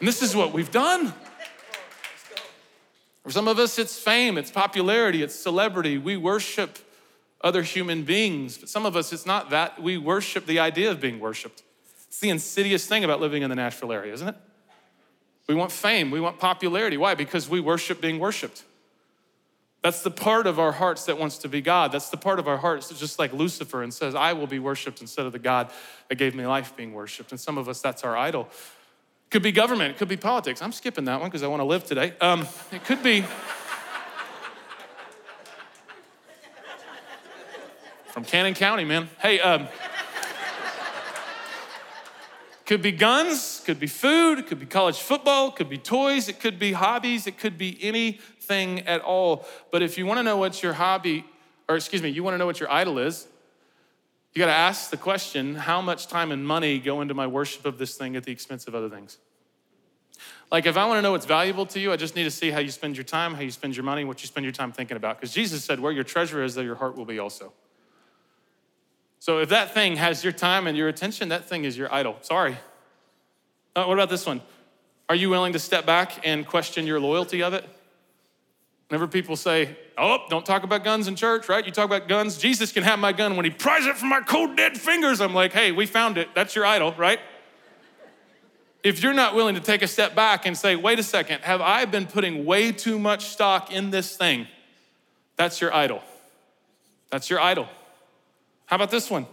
[0.00, 1.14] And this is what we've done.
[3.22, 5.96] For some of us, it's fame, it's popularity, it's celebrity.
[5.96, 6.78] We worship
[7.40, 8.58] other human beings.
[8.58, 9.80] But some of us, it's not that.
[9.80, 11.62] We worship the idea of being worshiped.
[12.14, 14.36] It's the insidious thing about living in the Nashville area, isn't it?
[15.48, 16.96] We want fame, we want popularity.
[16.96, 17.16] Why?
[17.16, 18.62] Because we worship being worshiped.
[19.82, 21.90] That's the part of our hearts that wants to be God.
[21.90, 24.60] That's the part of our hearts that's just like Lucifer and says, I will be
[24.60, 25.72] worshiped instead of the God
[26.08, 27.32] that gave me life being worshiped.
[27.32, 28.42] And some of us, that's our idol.
[28.42, 30.62] It could be government, it could be politics.
[30.62, 32.12] I'm skipping that one because I want to live today.
[32.20, 33.24] Um, it could be.
[38.06, 39.10] from Cannon County, man.
[39.20, 39.66] Hey, um,
[42.66, 46.58] could be guns, could be food, could be college football, could be toys, it could
[46.58, 49.46] be hobbies, it could be anything at all.
[49.70, 51.24] But if you want to know what your hobby,
[51.68, 53.26] or excuse me, you want to know what your idol is,
[54.32, 57.66] you got to ask the question how much time and money go into my worship
[57.66, 59.18] of this thing at the expense of other things?
[60.50, 62.50] Like, if I want to know what's valuable to you, I just need to see
[62.50, 64.72] how you spend your time, how you spend your money, what you spend your time
[64.72, 65.20] thinking about.
[65.20, 67.52] Because Jesus said, Where your treasure is, there your heart will be also.
[69.24, 72.18] So if that thing has your time and your attention, that thing is your idol.
[72.20, 72.58] Sorry.
[73.74, 74.42] Uh, what about this one?
[75.08, 77.66] Are you willing to step back and question your loyalty of it?
[78.90, 81.64] Whenever people say, oh, don't talk about guns in church, right?
[81.64, 84.20] You talk about guns, Jesus can have my gun when he pries it from my
[84.20, 85.22] cold, dead fingers.
[85.22, 86.28] I'm like, hey, we found it.
[86.34, 87.18] That's your idol, right?
[88.82, 91.62] If you're not willing to take a step back and say, wait a second, have
[91.62, 94.48] I been putting way too much stock in this thing?
[95.36, 96.02] That's your idol.
[97.08, 97.70] That's your idol.
[98.66, 99.26] How about this one?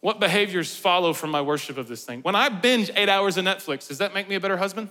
[0.00, 2.20] What behaviors follow from my worship of this thing?
[2.22, 4.90] When I binge eight hours of Netflix, does that make me a better husband?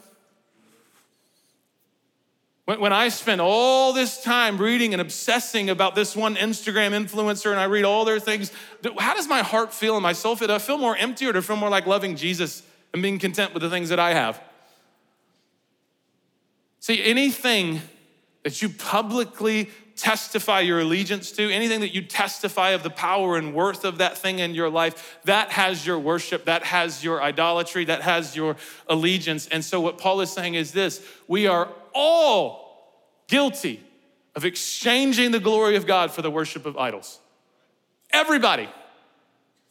[2.65, 7.59] When, I spend all this time reading and obsessing about this one Instagram influencer and
[7.59, 8.53] I read all their things,
[8.97, 10.47] how does my heart feel and my soul feel?
[10.47, 13.19] Do I feel more empty or do I feel more like loving Jesus and being
[13.19, 14.41] content with the things that I have?
[16.79, 17.81] See, anything
[18.43, 23.53] that you publicly testify your allegiance to, anything that you testify of the power and
[23.53, 27.85] worth of that thing in your life, that has your worship, that has your idolatry,
[27.85, 28.55] that has your
[28.87, 29.47] allegiance.
[29.47, 32.63] And so, what Paul is saying is this we are all
[33.27, 33.81] guilty
[34.35, 37.19] of exchanging the glory of God for the worship of idols.
[38.11, 38.69] Everybody.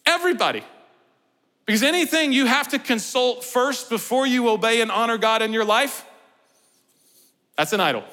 [0.07, 0.63] Everybody.
[1.67, 5.65] Because anything you have to consult first before you obey and honor God in your
[5.65, 6.05] life,
[7.57, 8.05] that's an idol.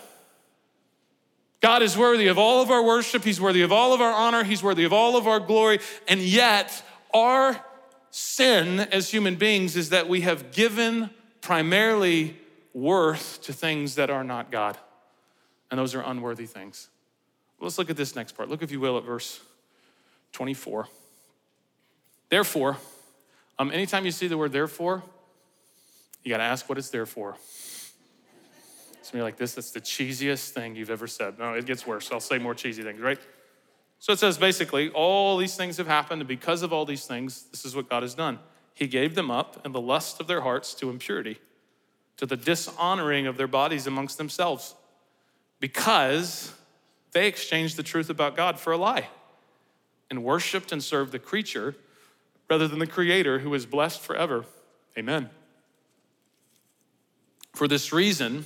[1.62, 3.24] God is worthy of all of our worship.
[3.24, 4.44] He's worthy of all of our honor.
[4.44, 5.80] He's worthy of all of our glory.
[6.08, 7.64] And yet, our
[8.12, 11.10] sin as human beings is that we have given
[11.42, 12.38] primarily
[12.74, 14.78] worth to things that are not God.
[15.70, 16.88] And those are unworthy things.
[17.60, 18.50] Let's look at this next part.
[18.50, 19.42] Look, if you will, at verse
[20.32, 20.88] 24.
[22.30, 22.78] Therefore,
[23.58, 25.04] um, anytime you see the word therefore,
[26.24, 27.36] you got to ask what it's there for.
[29.10, 31.40] Some of you are like, this, that's the cheesiest thing you've ever said.
[31.40, 32.12] No, it gets worse.
[32.12, 33.18] I'll say more cheesy things, right?
[33.98, 37.46] So it says basically, all these things have happened, and because of all these things,
[37.50, 38.38] this is what God has done.
[38.76, 41.40] He gave them up in the lust of their hearts to impurity,
[42.18, 44.76] to the dishonoring of their bodies amongst themselves,
[45.60, 46.54] because
[47.12, 49.08] they exchanged the truth about God for a lie
[50.12, 51.76] and worshiped and served the creature
[52.48, 54.46] rather than the creator who is blessed forever.
[54.96, 55.32] Amen.
[57.56, 58.46] For this reason,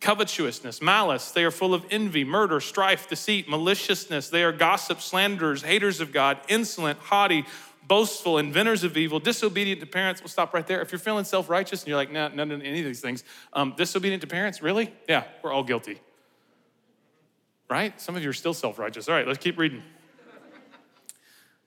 [0.00, 1.30] covetousness, malice.
[1.30, 4.28] They are full of envy, murder, strife, deceit, maliciousness.
[4.28, 7.44] They are gossips, slanderers, haters of God, insolent, haughty,
[7.86, 10.20] boastful, inventors of evil, disobedient to parents.
[10.20, 10.80] We'll stop right there.
[10.80, 13.24] If you're feeling self righteous and you're like, nah, none of any of these things,
[13.52, 14.92] um, disobedient to parents, really?
[15.08, 16.00] Yeah, we're all guilty.
[17.68, 18.00] Right?
[18.00, 19.08] Some of you are still self righteous.
[19.08, 19.82] All right, let's keep reading.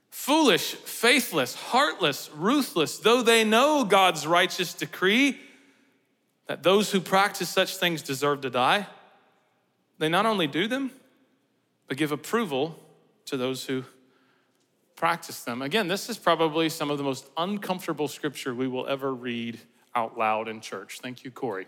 [0.09, 5.39] Foolish, faithless, heartless, ruthless, though they know God's righteous decree
[6.49, 8.87] that those who practice such things deserve to die,
[9.99, 10.89] they not only do them,
[11.87, 12.75] but give approval
[13.25, 13.85] to those who
[14.95, 15.61] practice them.
[15.61, 19.59] Again, this is probably some of the most uncomfortable scripture we will ever read
[19.93, 20.97] out loud in church.
[21.03, 21.67] Thank you, Corey.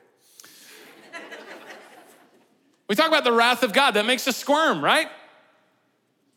[2.88, 5.10] we talk about the wrath of God, that makes us squirm, right?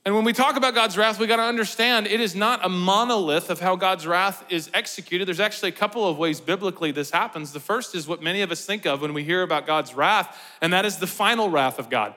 [0.06, 2.68] And when we talk about God's wrath, we got to understand it is not a
[2.68, 5.26] monolith of how God's wrath is executed.
[5.26, 7.52] There's actually a couple of ways biblically this happens.
[7.52, 10.38] The first is what many of us think of when we hear about God's wrath,
[10.60, 12.14] and that is the final wrath of God.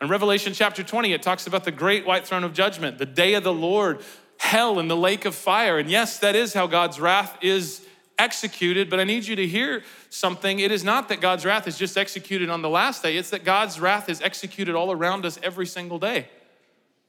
[0.00, 3.34] In Revelation chapter 20, it talks about the great white throne of judgment, the day
[3.34, 4.00] of the Lord,
[4.38, 5.78] hell, and the lake of fire.
[5.78, 7.86] And yes, that is how God's wrath is
[8.18, 10.58] executed, but I need you to hear something.
[10.58, 13.44] It is not that God's wrath is just executed on the last day, it's that
[13.44, 16.28] God's wrath is executed all around us every single day.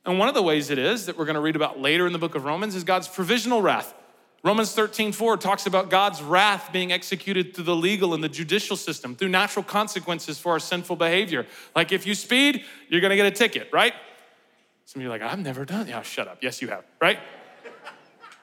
[0.08, 2.14] And one of the ways it is that we're going to read about later in
[2.14, 3.94] the book of Romans is God's provisional wrath.
[4.42, 8.78] Romans 13, 4 talks about God's wrath being executed through the legal and the judicial
[8.78, 11.46] system, through natural consequences for our sinful behavior.
[11.76, 13.94] Like if you speed, you're gonna get a ticket, right?
[14.86, 15.88] Some of you are like, I've never done.
[15.88, 16.38] Yeah, shut up.
[16.42, 17.20] Yes, you have, right?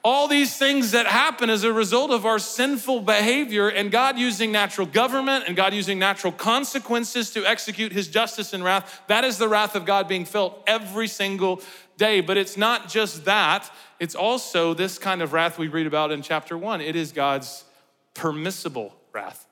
[0.05, 4.53] All these things that happen as a result of our sinful behavior and God using
[4.53, 9.01] natural government and God using natural consequences to execute his justice and wrath.
[9.07, 11.63] That is the wrath of God being felt every single
[11.97, 12.21] day.
[12.21, 16.21] But it's not just that, it's also this kind of wrath we read about in
[16.21, 16.83] chapter one.
[16.83, 17.65] It is God's
[18.13, 19.47] permissible wrath.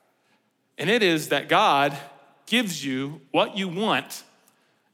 [0.77, 1.97] And it is that God
[2.45, 4.21] gives you what you want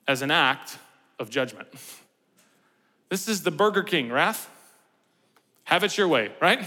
[0.07, 0.77] as an act
[1.19, 1.67] of judgment.
[3.09, 4.49] This is the Burger King wrath.
[5.69, 6.65] Have it your way, right?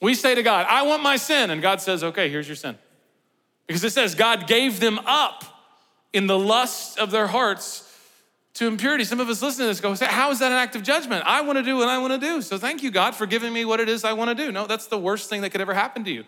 [0.00, 1.50] We say to God, I want my sin.
[1.50, 2.78] And God says, okay, here's your sin.
[3.66, 5.44] Because it says God gave them up
[6.14, 7.86] in the lust of their hearts
[8.54, 9.04] to impurity.
[9.04, 11.22] Some of us listening to this go, How is that an act of judgment?
[11.26, 12.40] I want to do what I want to do.
[12.40, 14.50] So thank you, God, for giving me what it is I want to do.
[14.50, 16.24] No, that's the worst thing that could ever happen to you.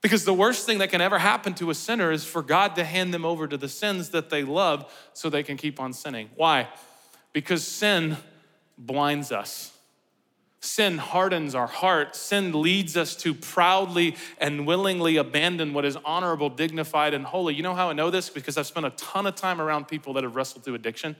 [0.00, 2.82] Because the worst thing that can ever happen to a sinner is for God to
[2.82, 6.28] hand them over to the sins that they love so they can keep on sinning.
[6.34, 6.68] Why?
[7.32, 8.16] Because sin
[8.76, 9.72] blinds us.
[10.64, 12.14] Sin hardens our heart.
[12.14, 17.52] Sin leads us to proudly and willingly abandon what is honorable, dignified, and holy.
[17.52, 18.30] You know how I know this?
[18.30, 21.16] Because I've spent a ton of time around people that have wrestled through addiction.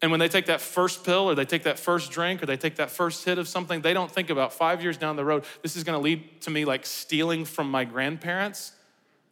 [0.00, 2.56] And when they take that first pill or they take that first drink or they
[2.56, 5.44] take that first hit of something, they don't think about five years down the road,
[5.62, 8.72] this is gonna lead to me like stealing from my grandparents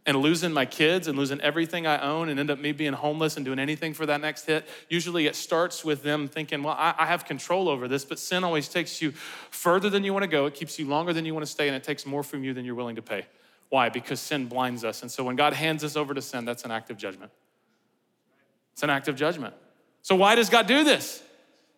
[0.09, 3.37] and losing my kids and losing everything I own and end up me being homeless
[3.37, 4.67] and doing anything for that next hit.
[4.89, 8.43] Usually it starts with them thinking, well, I, I have control over this, but sin
[8.43, 9.11] always takes you
[9.51, 10.47] further than you want to go.
[10.47, 12.55] It keeps you longer than you want to stay, and it takes more from you
[12.55, 13.27] than you're willing to pay.
[13.69, 13.91] Why?
[13.91, 15.03] Because sin blinds us.
[15.03, 17.31] And so when God hands us over to sin, that's an act of judgment.
[18.73, 19.53] It's an act of judgment.
[20.01, 21.23] So why does God do this?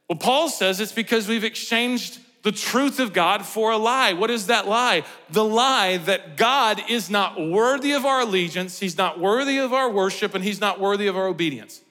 [0.09, 4.13] Well, Paul says it's because we've exchanged the truth of God for a lie.
[4.15, 5.05] What is that lie?
[5.29, 9.91] The lie that God is not worthy of our allegiance, He's not worthy of our
[9.91, 11.83] worship, and He's not worthy of our obedience.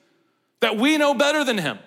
[0.62, 1.80] That we know better than Him.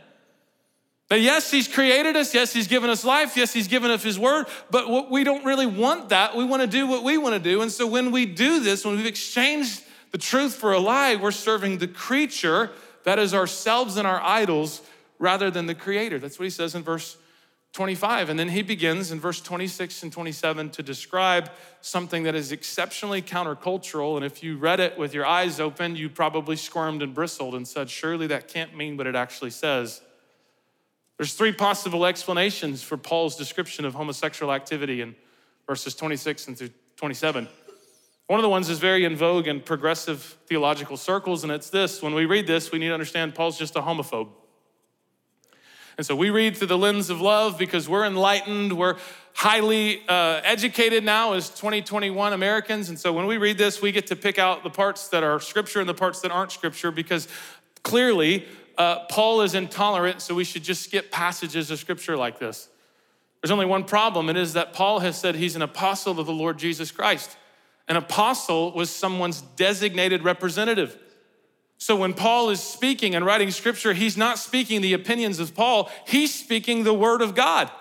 [1.09, 4.18] That yes, He's created us, yes, He's given us life, yes, He's given us His
[4.18, 6.37] word, but what we don't really want that.
[6.37, 7.62] We want to do what we want to do.
[7.62, 11.33] And so when we do this, when we've exchanged the truth for a lie, we're
[11.33, 12.70] serving the creature,
[13.05, 14.83] that is ourselves and our idols,
[15.18, 16.20] rather than the creator.
[16.20, 17.16] That's what He says in verse
[17.72, 18.28] 25.
[18.28, 23.22] And then he begins in verse 26 and 27 to describe something that is exceptionally
[23.22, 24.16] countercultural.
[24.16, 27.66] And if you read it with your eyes open, you probably squirmed and bristled and
[27.66, 30.02] said, Surely that can't mean what it actually says.
[31.16, 35.14] There's three possible explanations for Paul's description of homosexual activity in
[35.66, 37.48] verses 26 and through 27.
[38.26, 42.02] One of the ones is very in vogue in progressive theological circles, and it's this
[42.02, 44.28] when we read this, we need to understand Paul's just a homophobe.
[45.96, 48.96] And so we read through the lens of love because we're enlightened, we're
[49.35, 52.88] highly uh, educated now as 2021 Americans.
[52.88, 55.40] And so when we read this, we get to pick out the parts that are
[55.40, 57.28] scripture and the parts that aren't scripture because
[57.83, 58.46] clearly
[58.78, 62.68] uh, Paul is intolerant, so we should just skip passages of scripture like this.
[63.40, 66.33] There's only one problem, it is that Paul has said he's an apostle of the
[66.33, 67.37] Lord Jesus Christ.
[67.88, 70.96] An apostle was someone's designated representative.
[71.83, 75.90] So when Paul is speaking and writing scripture, he's not speaking the opinions of Paul,
[76.07, 77.73] he's speaking the word of God.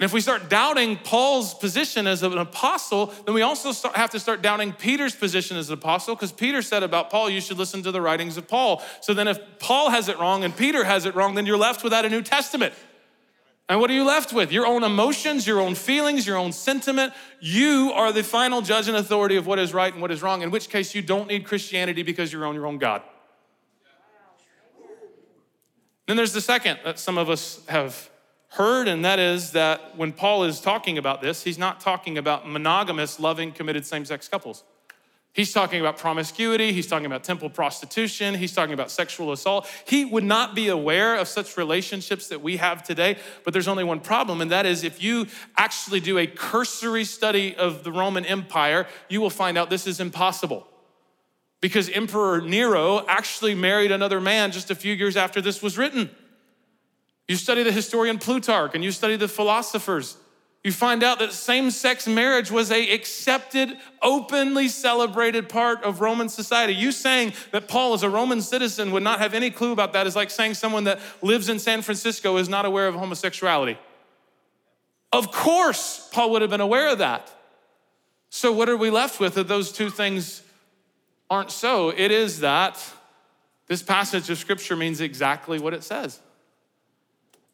[0.00, 4.10] And if we start doubting Paul's position as an apostle, then we also start, have
[4.10, 7.56] to start doubting Peter's position as an apostle, because Peter said about Paul, you should
[7.56, 8.82] listen to the writings of Paul.
[9.00, 11.84] So then, if Paul has it wrong and Peter has it wrong, then you're left
[11.84, 12.74] without a New Testament.
[13.68, 14.52] And what are you left with?
[14.52, 17.14] Your own emotions, your own feelings, your own sentiment.
[17.40, 20.42] You are the final judge and authority of what is right and what is wrong,
[20.42, 23.02] in which case you don't need Christianity because you're on your own God.
[26.06, 28.10] Then there's the second that some of us have
[28.48, 32.46] heard, and that is that when Paul is talking about this, he's not talking about
[32.46, 34.62] monogamous, loving, committed same sex couples.
[35.34, 36.72] He's talking about promiscuity.
[36.72, 38.36] He's talking about temple prostitution.
[38.36, 39.68] He's talking about sexual assault.
[39.84, 43.82] He would not be aware of such relationships that we have today, but there's only
[43.82, 45.26] one problem, and that is if you
[45.58, 49.98] actually do a cursory study of the Roman Empire, you will find out this is
[49.98, 50.68] impossible.
[51.60, 56.10] Because Emperor Nero actually married another man just a few years after this was written.
[57.26, 60.16] You study the historian Plutarch and you study the philosophers
[60.64, 66.30] you find out that same sex marriage was a accepted, openly celebrated part of Roman
[66.30, 66.74] society.
[66.74, 70.06] You saying that Paul, as a Roman citizen, would not have any clue about that
[70.06, 73.76] is like saying someone that lives in San Francisco is not aware of homosexuality.
[75.12, 77.30] Of course, Paul would have been aware of that.
[78.30, 80.42] So, what are we left with if those two things
[81.28, 81.90] aren't so?
[81.90, 82.82] It is that
[83.66, 86.20] this passage of scripture means exactly what it says.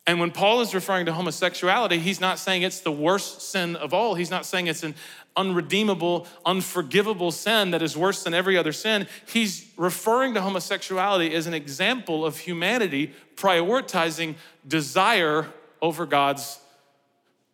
[0.06, 3.92] And when Paul is referring to homosexuality, he's not saying it's the worst sin of
[3.92, 4.14] all.
[4.14, 4.94] He's not saying it's an
[5.36, 9.06] unredeemable, unforgivable sin that is worse than every other sin.
[9.30, 14.34] He's referring to homosexuality as an example of humanity prioritizing
[14.66, 15.46] desire
[15.80, 16.58] over God's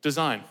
[0.02, 0.42] design.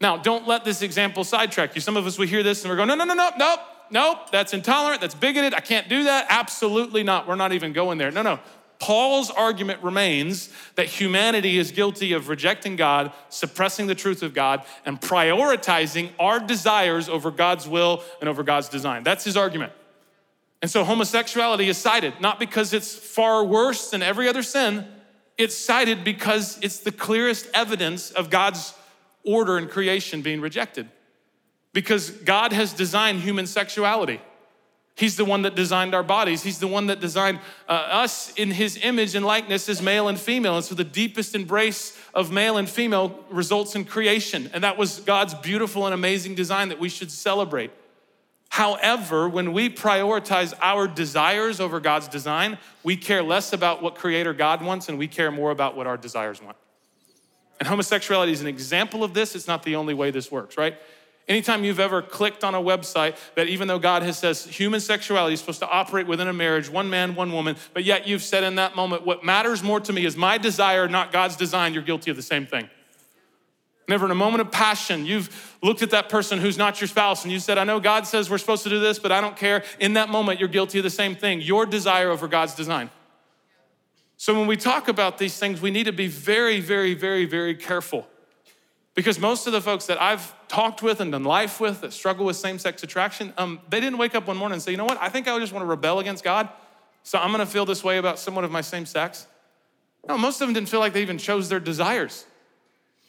[0.00, 1.80] Now, don't let this example sidetrack you.
[1.80, 3.60] Some of us, we hear this and we're going, no, no, no, no, nope,
[3.90, 6.26] nope, that's intolerant, that's bigoted, I can't do that.
[6.28, 7.26] Absolutely not.
[7.26, 8.10] We're not even going there.
[8.10, 8.40] No, no.
[8.78, 14.64] Paul's argument remains that humanity is guilty of rejecting God, suppressing the truth of God,
[14.84, 19.02] and prioritizing our desires over God's will and over God's design.
[19.02, 19.72] That's his argument.
[20.60, 24.86] And so homosexuality is cited, not because it's far worse than every other sin,
[25.36, 28.74] it's cited because it's the clearest evidence of God's
[29.24, 30.88] order and creation being rejected.
[31.72, 34.20] Because God has designed human sexuality.
[34.96, 36.44] He's the one that designed our bodies.
[36.44, 40.18] He's the one that designed uh, us in his image and likeness as male and
[40.18, 40.54] female.
[40.54, 44.50] And so the deepest embrace of male and female results in creation.
[44.52, 47.72] And that was God's beautiful and amazing design that we should celebrate.
[48.50, 54.34] However, when we prioritize our desires over God's design, we care less about what Creator
[54.34, 56.56] God wants and we care more about what our desires want.
[57.58, 59.34] And homosexuality is an example of this.
[59.34, 60.76] It's not the only way this works, right?
[61.26, 65.34] Anytime you've ever clicked on a website that even though God has says human sexuality
[65.34, 68.44] is supposed to operate within a marriage, one man, one woman, but yet you've said
[68.44, 71.82] in that moment, what matters more to me is my desire, not God's design, you're
[71.82, 72.68] guilty of the same thing.
[73.88, 77.24] Never in a moment of passion, you've looked at that person who's not your spouse
[77.24, 79.36] and you said, I know God says we're supposed to do this, but I don't
[79.36, 79.64] care.
[79.80, 82.90] In that moment, you're guilty of the same thing your desire over God's design.
[84.18, 87.54] So when we talk about these things, we need to be very, very, very, very
[87.54, 88.06] careful.
[88.94, 92.26] Because most of the folks that I've talked with and done life with that struggle
[92.26, 94.84] with same sex attraction, um, they didn't wake up one morning and say, you know
[94.84, 96.48] what, I think I just want to rebel against God,
[97.02, 99.26] so I'm going to feel this way about someone of my same sex.
[100.08, 102.24] No, most of them didn't feel like they even chose their desires.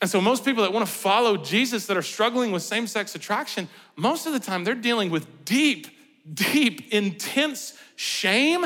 [0.01, 3.15] And so, most people that want to follow Jesus that are struggling with same sex
[3.15, 5.87] attraction, most of the time they're dealing with deep,
[6.33, 8.65] deep, intense shame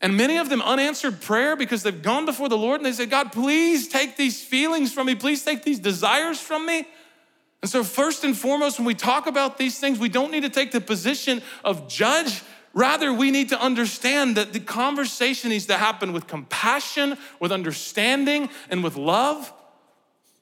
[0.00, 3.08] and many of them unanswered prayer because they've gone before the Lord and they said,
[3.08, 5.14] God, please take these feelings from me.
[5.14, 6.86] Please take these desires from me.
[7.62, 10.50] And so, first and foremost, when we talk about these things, we don't need to
[10.50, 12.42] take the position of judge.
[12.74, 18.50] Rather, we need to understand that the conversation needs to happen with compassion, with understanding,
[18.68, 19.50] and with love.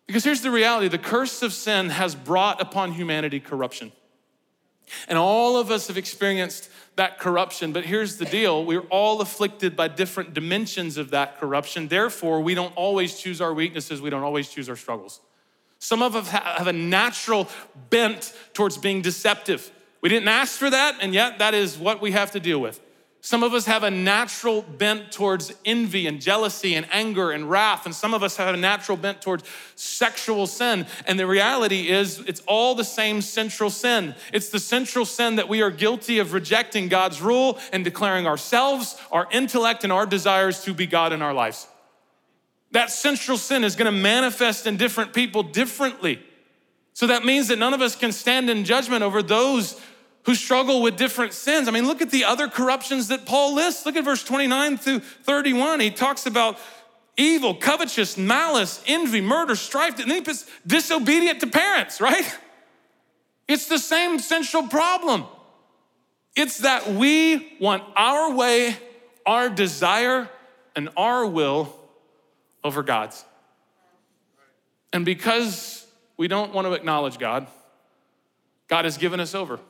[0.08, 3.92] Because here's the reality the curse of sin has brought upon humanity corruption.
[5.08, 7.72] And all of us have experienced that corruption.
[7.72, 11.88] But here's the deal we're all afflicted by different dimensions of that corruption.
[11.88, 15.20] Therefore, we don't always choose our weaknesses, we don't always choose our struggles.
[15.78, 17.48] Some of us have a natural
[17.90, 19.70] bent towards being deceptive.
[20.00, 22.80] We didn't ask for that, and yet that is what we have to deal with.
[23.24, 27.86] Some of us have a natural bent towards envy and jealousy and anger and wrath,
[27.86, 29.44] and some of us have a natural bent towards
[29.76, 30.84] sexual sin.
[31.06, 34.14] And the reality is, it's all the same central sin.
[34.30, 38.94] It's the central sin that we are guilty of rejecting God's rule and declaring ourselves,
[39.10, 41.66] our intellect, and our desires to be God in our lives.
[42.72, 46.22] That central sin is gonna manifest in different people differently.
[46.92, 49.80] So that means that none of us can stand in judgment over those
[50.24, 51.68] who struggle with different sins.
[51.68, 53.84] I mean, look at the other corruptions that Paul lists.
[53.84, 55.80] Look at verse 29 through 31.
[55.80, 56.58] He talks about
[57.16, 62.38] evil, covetous, malice, envy, murder, strife, and then he puts disobedient to parents, right?
[63.46, 65.24] It's the same central problem.
[66.34, 68.76] It's that we want our way,
[69.26, 70.28] our desire,
[70.74, 71.72] and our will
[72.64, 73.24] over God's.
[74.92, 77.46] And because we don't want to acknowledge God,
[78.68, 79.60] God has given us over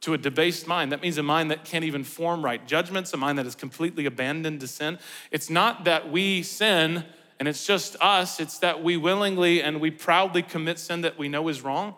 [0.00, 0.92] to a debased mind.
[0.92, 4.06] That means a mind that can't even form right judgments, a mind that is completely
[4.06, 4.98] abandoned to sin.
[5.30, 7.04] It's not that we sin
[7.38, 11.28] and it's just us, it's that we willingly and we proudly commit sin that we
[11.28, 11.94] know is wrong.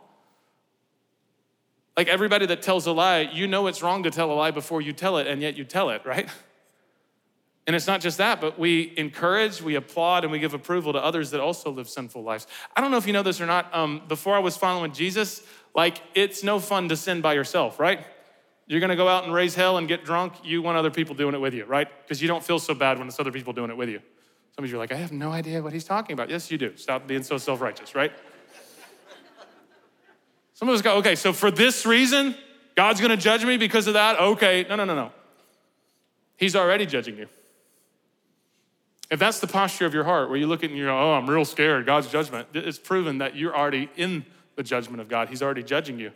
[1.96, 4.80] Like everybody that tells a lie, you know it's wrong to tell a lie before
[4.80, 6.28] you tell it, and yet you tell it, right?
[7.66, 10.98] And it's not just that, but we encourage, we applaud, and we give approval to
[10.98, 12.46] others that also live sinful lives.
[12.76, 13.74] I don't know if you know this or not.
[13.74, 15.42] Um, before I was following Jesus,
[15.74, 18.04] like, it's no fun to sin by yourself, right?
[18.66, 20.34] You're gonna go out and raise hell and get drunk.
[20.44, 21.88] You want other people doing it with you, right?
[22.02, 24.00] Because you don't feel so bad when it's other people doing it with you.
[24.54, 26.30] Some of you are like, I have no idea what he's talking about.
[26.30, 26.76] Yes, you do.
[26.76, 28.12] Stop being so self righteous, right?
[30.54, 32.36] Some of us go, okay, so for this reason,
[32.76, 34.20] God's gonna judge me because of that?
[34.20, 35.12] Okay, no, no, no, no.
[36.36, 37.26] He's already judging you.
[39.10, 41.14] If that's the posture of your heart, where you look at and you go, oh,
[41.14, 44.24] I'm real scared, God's judgment, it's proven that you're already in
[44.60, 45.30] the judgment of God.
[45.30, 46.12] He's already judging you.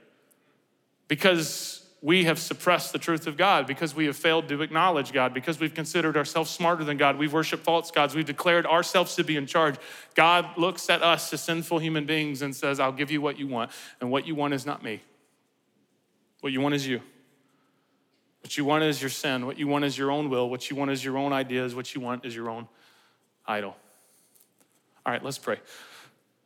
[1.08, 5.32] Because we have suppressed the truth of God, because we have failed to acknowledge God,
[5.32, 9.24] because we've considered ourselves smarter than God, we've worshiped false gods, we've declared ourselves to
[9.24, 9.76] be in charge.
[10.14, 13.46] God looks at us as sinful human beings and says, I'll give you what you
[13.46, 13.70] want,
[14.02, 15.00] and what you want is not me.
[16.42, 17.00] What you want is you.
[18.42, 19.46] What you want is your sin.
[19.46, 20.50] What you want is your own will.
[20.50, 21.74] What you want is your own ideas.
[21.74, 22.68] What you want is your own
[23.46, 23.74] idol.
[25.06, 25.58] All right, let's pray.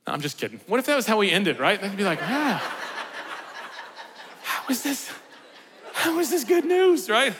[0.08, 0.60] I'm just kidding.
[0.66, 1.80] What if that was how we ended, right?
[1.80, 2.76] They'd be like, ah,
[4.42, 5.10] how is this?
[5.92, 7.34] How is this good news, right?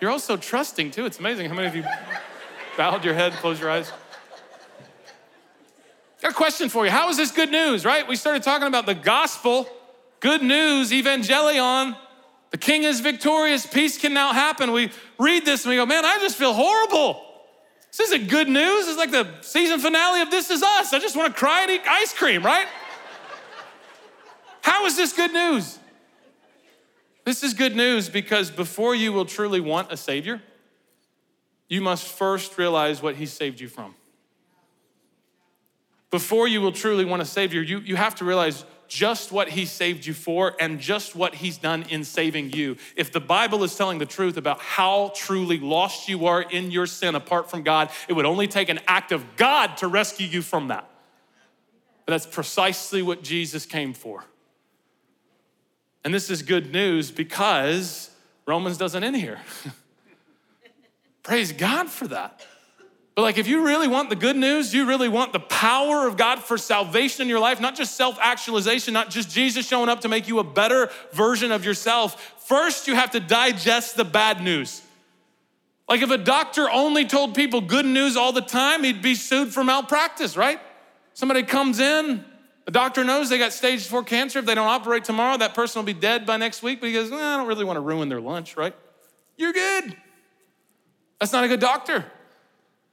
[0.00, 1.06] You're also trusting too.
[1.06, 1.84] It's amazing how many of you
[2.76, 3.92] bowed your head, closed your eyes.
[6.20, 6.90] Got a question for you.
[6.90, 8.06] How is this good news, right?
[8.06, 9.68] We started talking about the gospel,
[10.20, 11.96] good news, evangelion.
[12.50, 13.66] The king is victorious.
[13.66, 14.72] Peace can now happen.
[14.72, 17.31] We read this and we go, man, I just feel horrible.
[17.92, 18.88] This isn't good news.
[18.88, 20.94] It's like the season finale of This Is Us.
[20.94, 22.66] I just want to cry and eat ice cream, right?
[24.62, 25.78] How is this good news?
[27.24, 30.40] This is good news because before you will truly want a Savior,
[31.68, 33.94] you must first realize what He saved you from.
[36.10, 39.64] Before you will truly want a Savior, you, you have to realize just what he
[39.64, 42.76] saved you for and just what he's done in saving you.
[42.94, 46.86] If the Bible is telling the truth about how truly lost you are in your
[46.86, 50.42] sin apart from God, it would only take an act of God to rescue you
[50.42, 50.86] from that.
[52.04, 54.26] But that's precisely what Jesus came for.
[56.04, 58.10] And this is good news because
[58.46, 59.40] Romans doesn't end here.
[61.22, 62.44] Praise God for that.
[63.14, 66.16] But like, if you really want the good news, you really want the power of
[66.16, 70.00] God for salvation in your life, not just self actualization, not just Jesus showing up
[70.00, 74.42] to make you a better version of yourself, first you have to digest the bad
[74.42, 74.80] news.
[75.88, 79.52] Like, if a doctor only told people good news all the time, he'd be sued
[79.52, 80.58] for malpractice, right?
[81.12, 82.24] Somebody comes in,
[82.64, 84.38] the doctor knows they got stage four cancer.
[84.38, 86.80] If they don't operate tomorrow, that person will be dead by next week.
[86.80, 88.74] But he goes, well, I don't really want to ruin their lunch, right?
[89.36, 89.96] You're good.
[91.20, 92.06] That's not a good doctor.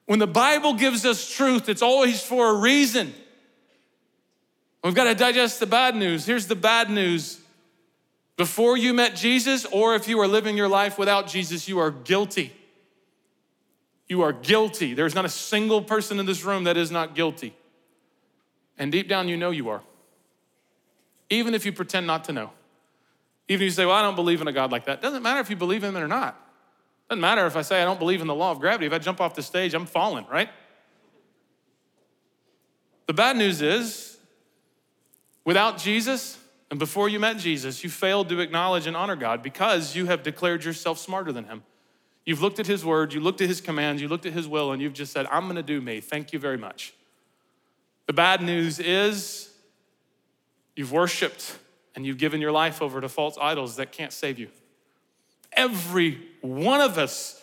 [0.10, 3.14] When the Bible gives us truth, it's always for a reason.
[4.84, 6.26] We've got to digest the bad news.
[6.26, 7.40] Here's the bad news.
[8.36, 11.92] Before you met Jesus, or if you are living your life without Jesus, you are
[11.92, 12.52] guilty.
[14.08, 14.96] You are guilty.
[14.96, 17.54] There's not a single person in this room that is not guilty.
[18.80, 19.84] And deep down, you know you are.
[21.30, 22.50] Even if you pretend not to know.
[23.48, 25.04] Even if you say, Well, I don't believe in a God like that.
[25.04, 26.49] Doesn't matter if you believe in him or not.
[27.10, 28.86] Doesn't matter if I say I don't believe in the law of gravity.
[28.86, 30.50] If I jump off the stage, I'm falling, right?
[33.08, 34.18] The bad news is,
[35.44, 36.38] without Jesus,
[36.70, 40.22] and before you met Jesus, you failed to acknowledge and honor God because you have
[40.22, 41.64] declared yourself smarter than Him.
[42.26, 44.72] You've looked at His word, you looked at His commands, you looked at His will,
[44.72, 46.00] and you've just said, I'm gonna do me.
[46.02, 46.94] Thank you very much.
[48.06, 49.52] The bad news is,
[50.76, 51.58] you've worshiped
[51.96, 54.50] and you've given your life over to false idols that can't save you.
[55.54, 57.36] Every one of us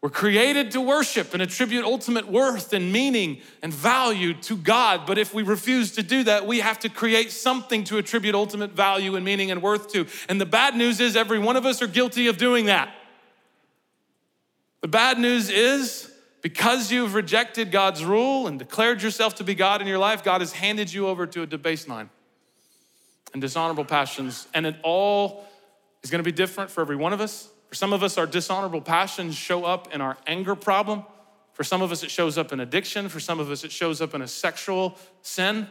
[0.00, 5.06] were created to worship and attribute ultimate worth and meaning and value to God.
[5.06, 8.72] But if we refuse to do that, we have to create something to attribute ultimate
[8.72, 10.06] value and meaning and worth to.
[10.28, 12.94] And the bad news is, every one of us are guilty of doing that.
[14.82, 19.80] The bad news is, because you've rejected God's rule and declared yourself to be God
[19.80, 22.10] in your life, God has handed you over to a debased mind
[23.32, 24.46] and dishonorable passions.
[24.52, 25.46] And it all
[26.04, 27.48] is going to be different for every one of us.
[27.68, 31.02] For some of us, our dishonorable passions show up in our anger problem.
[31.54, 33.08] For some of us, it shows up in addiction.
[33.08, 35.66] For some of us, it shows up in a sexual sin.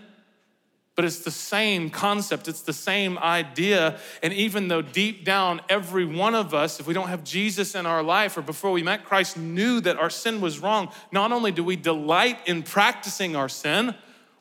[0.95, 3.99] But it's the same concept, it's the same idea.
[4.21, 7.86] And even though deep down, every one of us, if we don't have Jesus in
[7.86, 11.51] our life or before we met Christ, knew that our sin was wrong, not only
[11.51, 13.95] do we delight in practicing our sin,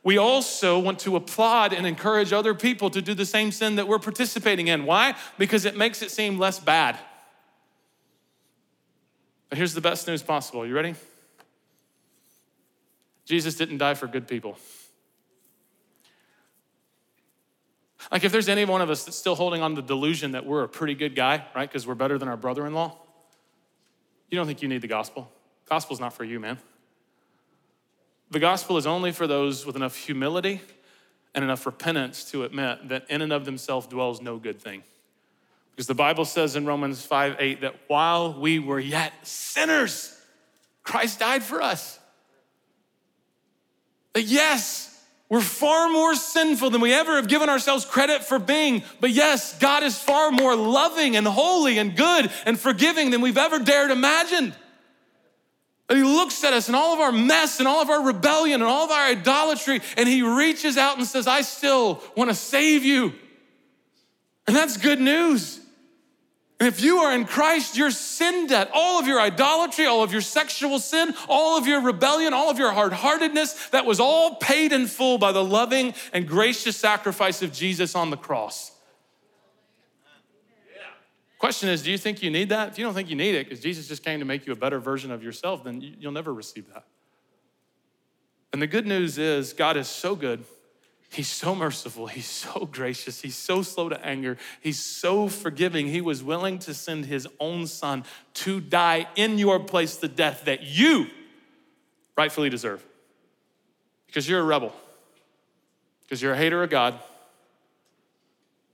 [0.05, 3.87] we also want to applaud and encourage other people to do the same sin that
[3.87, 4.85] we're participating in.
[4.85, 5.15] Why?
[5.39, 6.99] Because it makes it seem less bad.
[9.49, 10.67] But here's the best news possible.
[10.67, 10.95] You ready?
[13.27, 14.59] Jesus didn't die for good people.
[18.11, 20.45] Like, if there's any one of us that's still holding on to the delusion that
[20.45, 22.99] we're a pretty good guy, right, because we're better than our brother in law,
[24.31, 25.31] you don't think you need the gospel.
[25.69, 26.59] Gospel's not for you, man.
[28.33, 30.63] The gospel is only for those with enough humility
[31.35, 34.85] and enough repentance to admit that in and of themselves dwells no good thing.
[35.71, 40.19] Because the Bible says in Romans 5 8 that while we were yet sinners,
[40.83, 41.99] Christ died for us.
[44.15, 48.83] That yes, we're far more sinful than we ever have given ourselves credit for being.
[48.99, 53.37] But yes, God is far more loving and holy and good and forgiving than we've
[53.37, 54.55] ever dared imagine.
[55.93, 58.63] But he looks at us and all of our mess and all of our rebellion
[58.63, 62.35] and all of our idolatry, and he reaches out and says, I still want to
[62.35, 63.13] save you.
[64.47, 65.61] And that's good news.
[66.59, 70.13] And if you are in Christ, your sin debt, all of your idolatry, all of
[70.13, 74.37] your sexual sin, all of your rebellion, all of your hard heartedness, that was all
[74.37, 78.72] paid in full by the loving and gracious sacrifice of Jesus on the cross.
[81.43, 82.69] Question is, do you think you need that?
[82.69, 84.57] If you don't think you need it, because Jesus just came to make you a
[84.57, 86.85] better version of yourself, then you'll never receive that.
[88.53, 90.45] And the good news is, God is so good.
[91.11, 92.07] He's so merciful.
[92.07, 93.21] He's so gracious.
[93.21, 94.39] He's so slow to anger.
[94.61, 95.89] He's so forgiving.
[95.89, 100.45] He was willing to send his own son to die in your place the death
[100.45, 101.09] that you
[102.17, 102.87] rightfully deserve.
[104.07, 104.73] Because you're a rebel,
[106.05, 107.01] because you're a hater of God,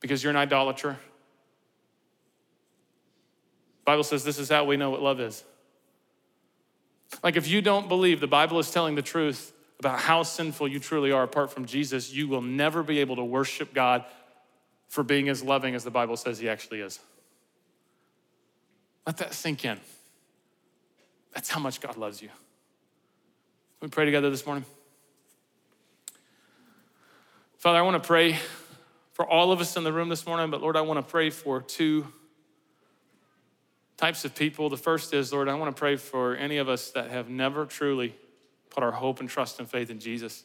[0.01, 0.99] because you're an idolater
[3.89, 5.43] Bible says this is how we know what love is.
[7.25, 10.79] Like if you don't believe the Bible is telling the truth about how sinful you
[10.79, 14.05] truly are apart from Jesus, you will never be able to worship God
[14.89, 17.01] for being as loving as the Bible says he actually is.
[19.07, 19.81] Let that sink in.
[21.33, 22.29] That's how much God loves you.
[23.81, 24.67] We pray together this morning?
[27.57, 28.37] Father, I want to pray
[29.15, 31.31] for all of us in the room this morning, but Lord, I want to pray
[31.31, 32.07] for two
[33.99, 34.71] types of people.
[34.71, 37.67] The first is, Lord, I want to pray for any of us that have never
[37.67, 38.15] truly
[38.71, 40.45] put our hope and trust and faith in Jesus.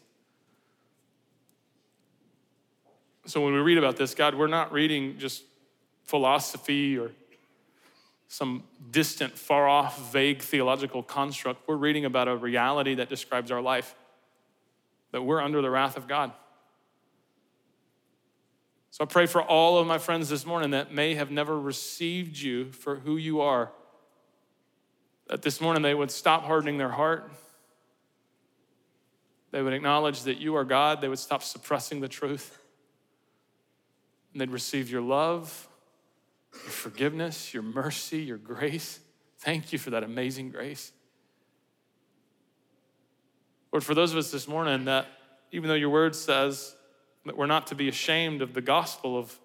[3.25, 5.43] So when we read about this, God, we're not reading just
[6.03, 7.11] philosophy or
[8.27, 11.67] some distant, far off, vague theological construct.
[11.67, 13.95] We're reading about a reality that describes our life,
[15.11, 16.31] that we're under the wrath of God.
[18.93, 22.37] So I pray for all of my friends this morning that may have never received
[22.37, 23.71] you for who you are,
[25.29, 27.31] that this morning they would stop hardening their heart.
[29.49, 31.01] They would acknowledge that you are God.
[31.01, 32.61] They would stop suppressing the truth.
[34.31, 35.67] And they'd receive your love,
[36.51, 38.99] your forgiveness, your mercy, your grace.
[39.39, 40.91] Thank you for that amazing grace.
[43.71, 45.07] Lord, for those of us this morning that
[45.51, 46.75] even though your word says
[47.25, 49.39] that we're not to be ashamed of the gospel of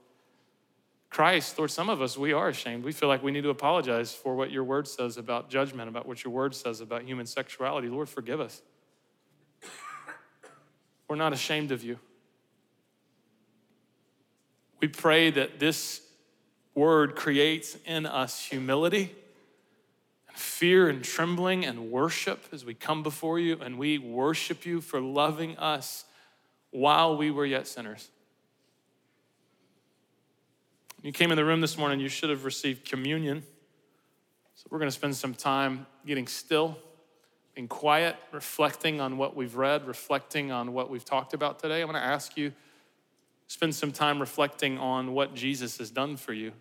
[1.10, 1.58] Christ.
[1.58, 2.84] Lord, some of us, we are ashamed.
[2.84, 6.06] We feel like we need to apologize for what your word says about judgment, about
[6.06, 7.88] what your word says about human sexuality.
[7.88, 8.62] Lord, forgive us.
[11.08, 11.98] We're not ashamed of you.
[14.80, 16.02] We pray that this
[16.74, 19.14] word creates in us humility
[20.28, 24.80] and fear and trembling and worship as we come before you and we worship you
[24.80, 26.04] for loving us
[26.70, 28.10] while we were yet sinners.
[31.02, 33.42] You came in the room this morning, you should have received communion.
[34.56, 36.76] So we're going to spend some time getting still,
[37.54, 41.80] being quiet, reflecting on what we've read, reflecting on what we've talked about today.
[41.80, 42.52] I'm going to ask you
[43.46, 46.52] spend some time reflecting on what Jesus has done for you.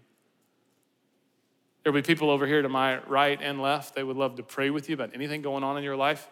[1.83, 3.95] There'll be people over here to my right and left.
[3.95, 6.29] They would love to pray with you about anything going on in your life.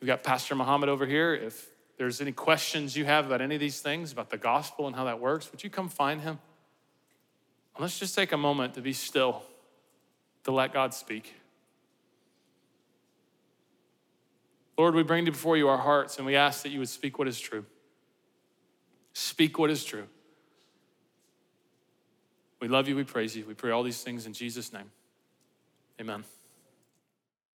[0.00, 1.34] We've got Pastor Muhammad over here.
[1.34, 1.68] If
[2.00, 5.04] there's any questions you have about any of these things, about the gospel and how
[5.04, 6.38] that works, would you come find him?
[7.74, 9.42] And let's just take a moment to be still,
[10.44, 11.34] to let God speak.
[14.78, 17.28] Lord, we bring before you our hearts and we ask that you would speak what
[17.28, 17.66] is true.
[19.12, 20.06] Speak what is true.
[22.62, 23.44] We love you, we praise you.
[23.44, 24.90] We pray all these things in Jesus' name.
[26.00, 26.24] Amen.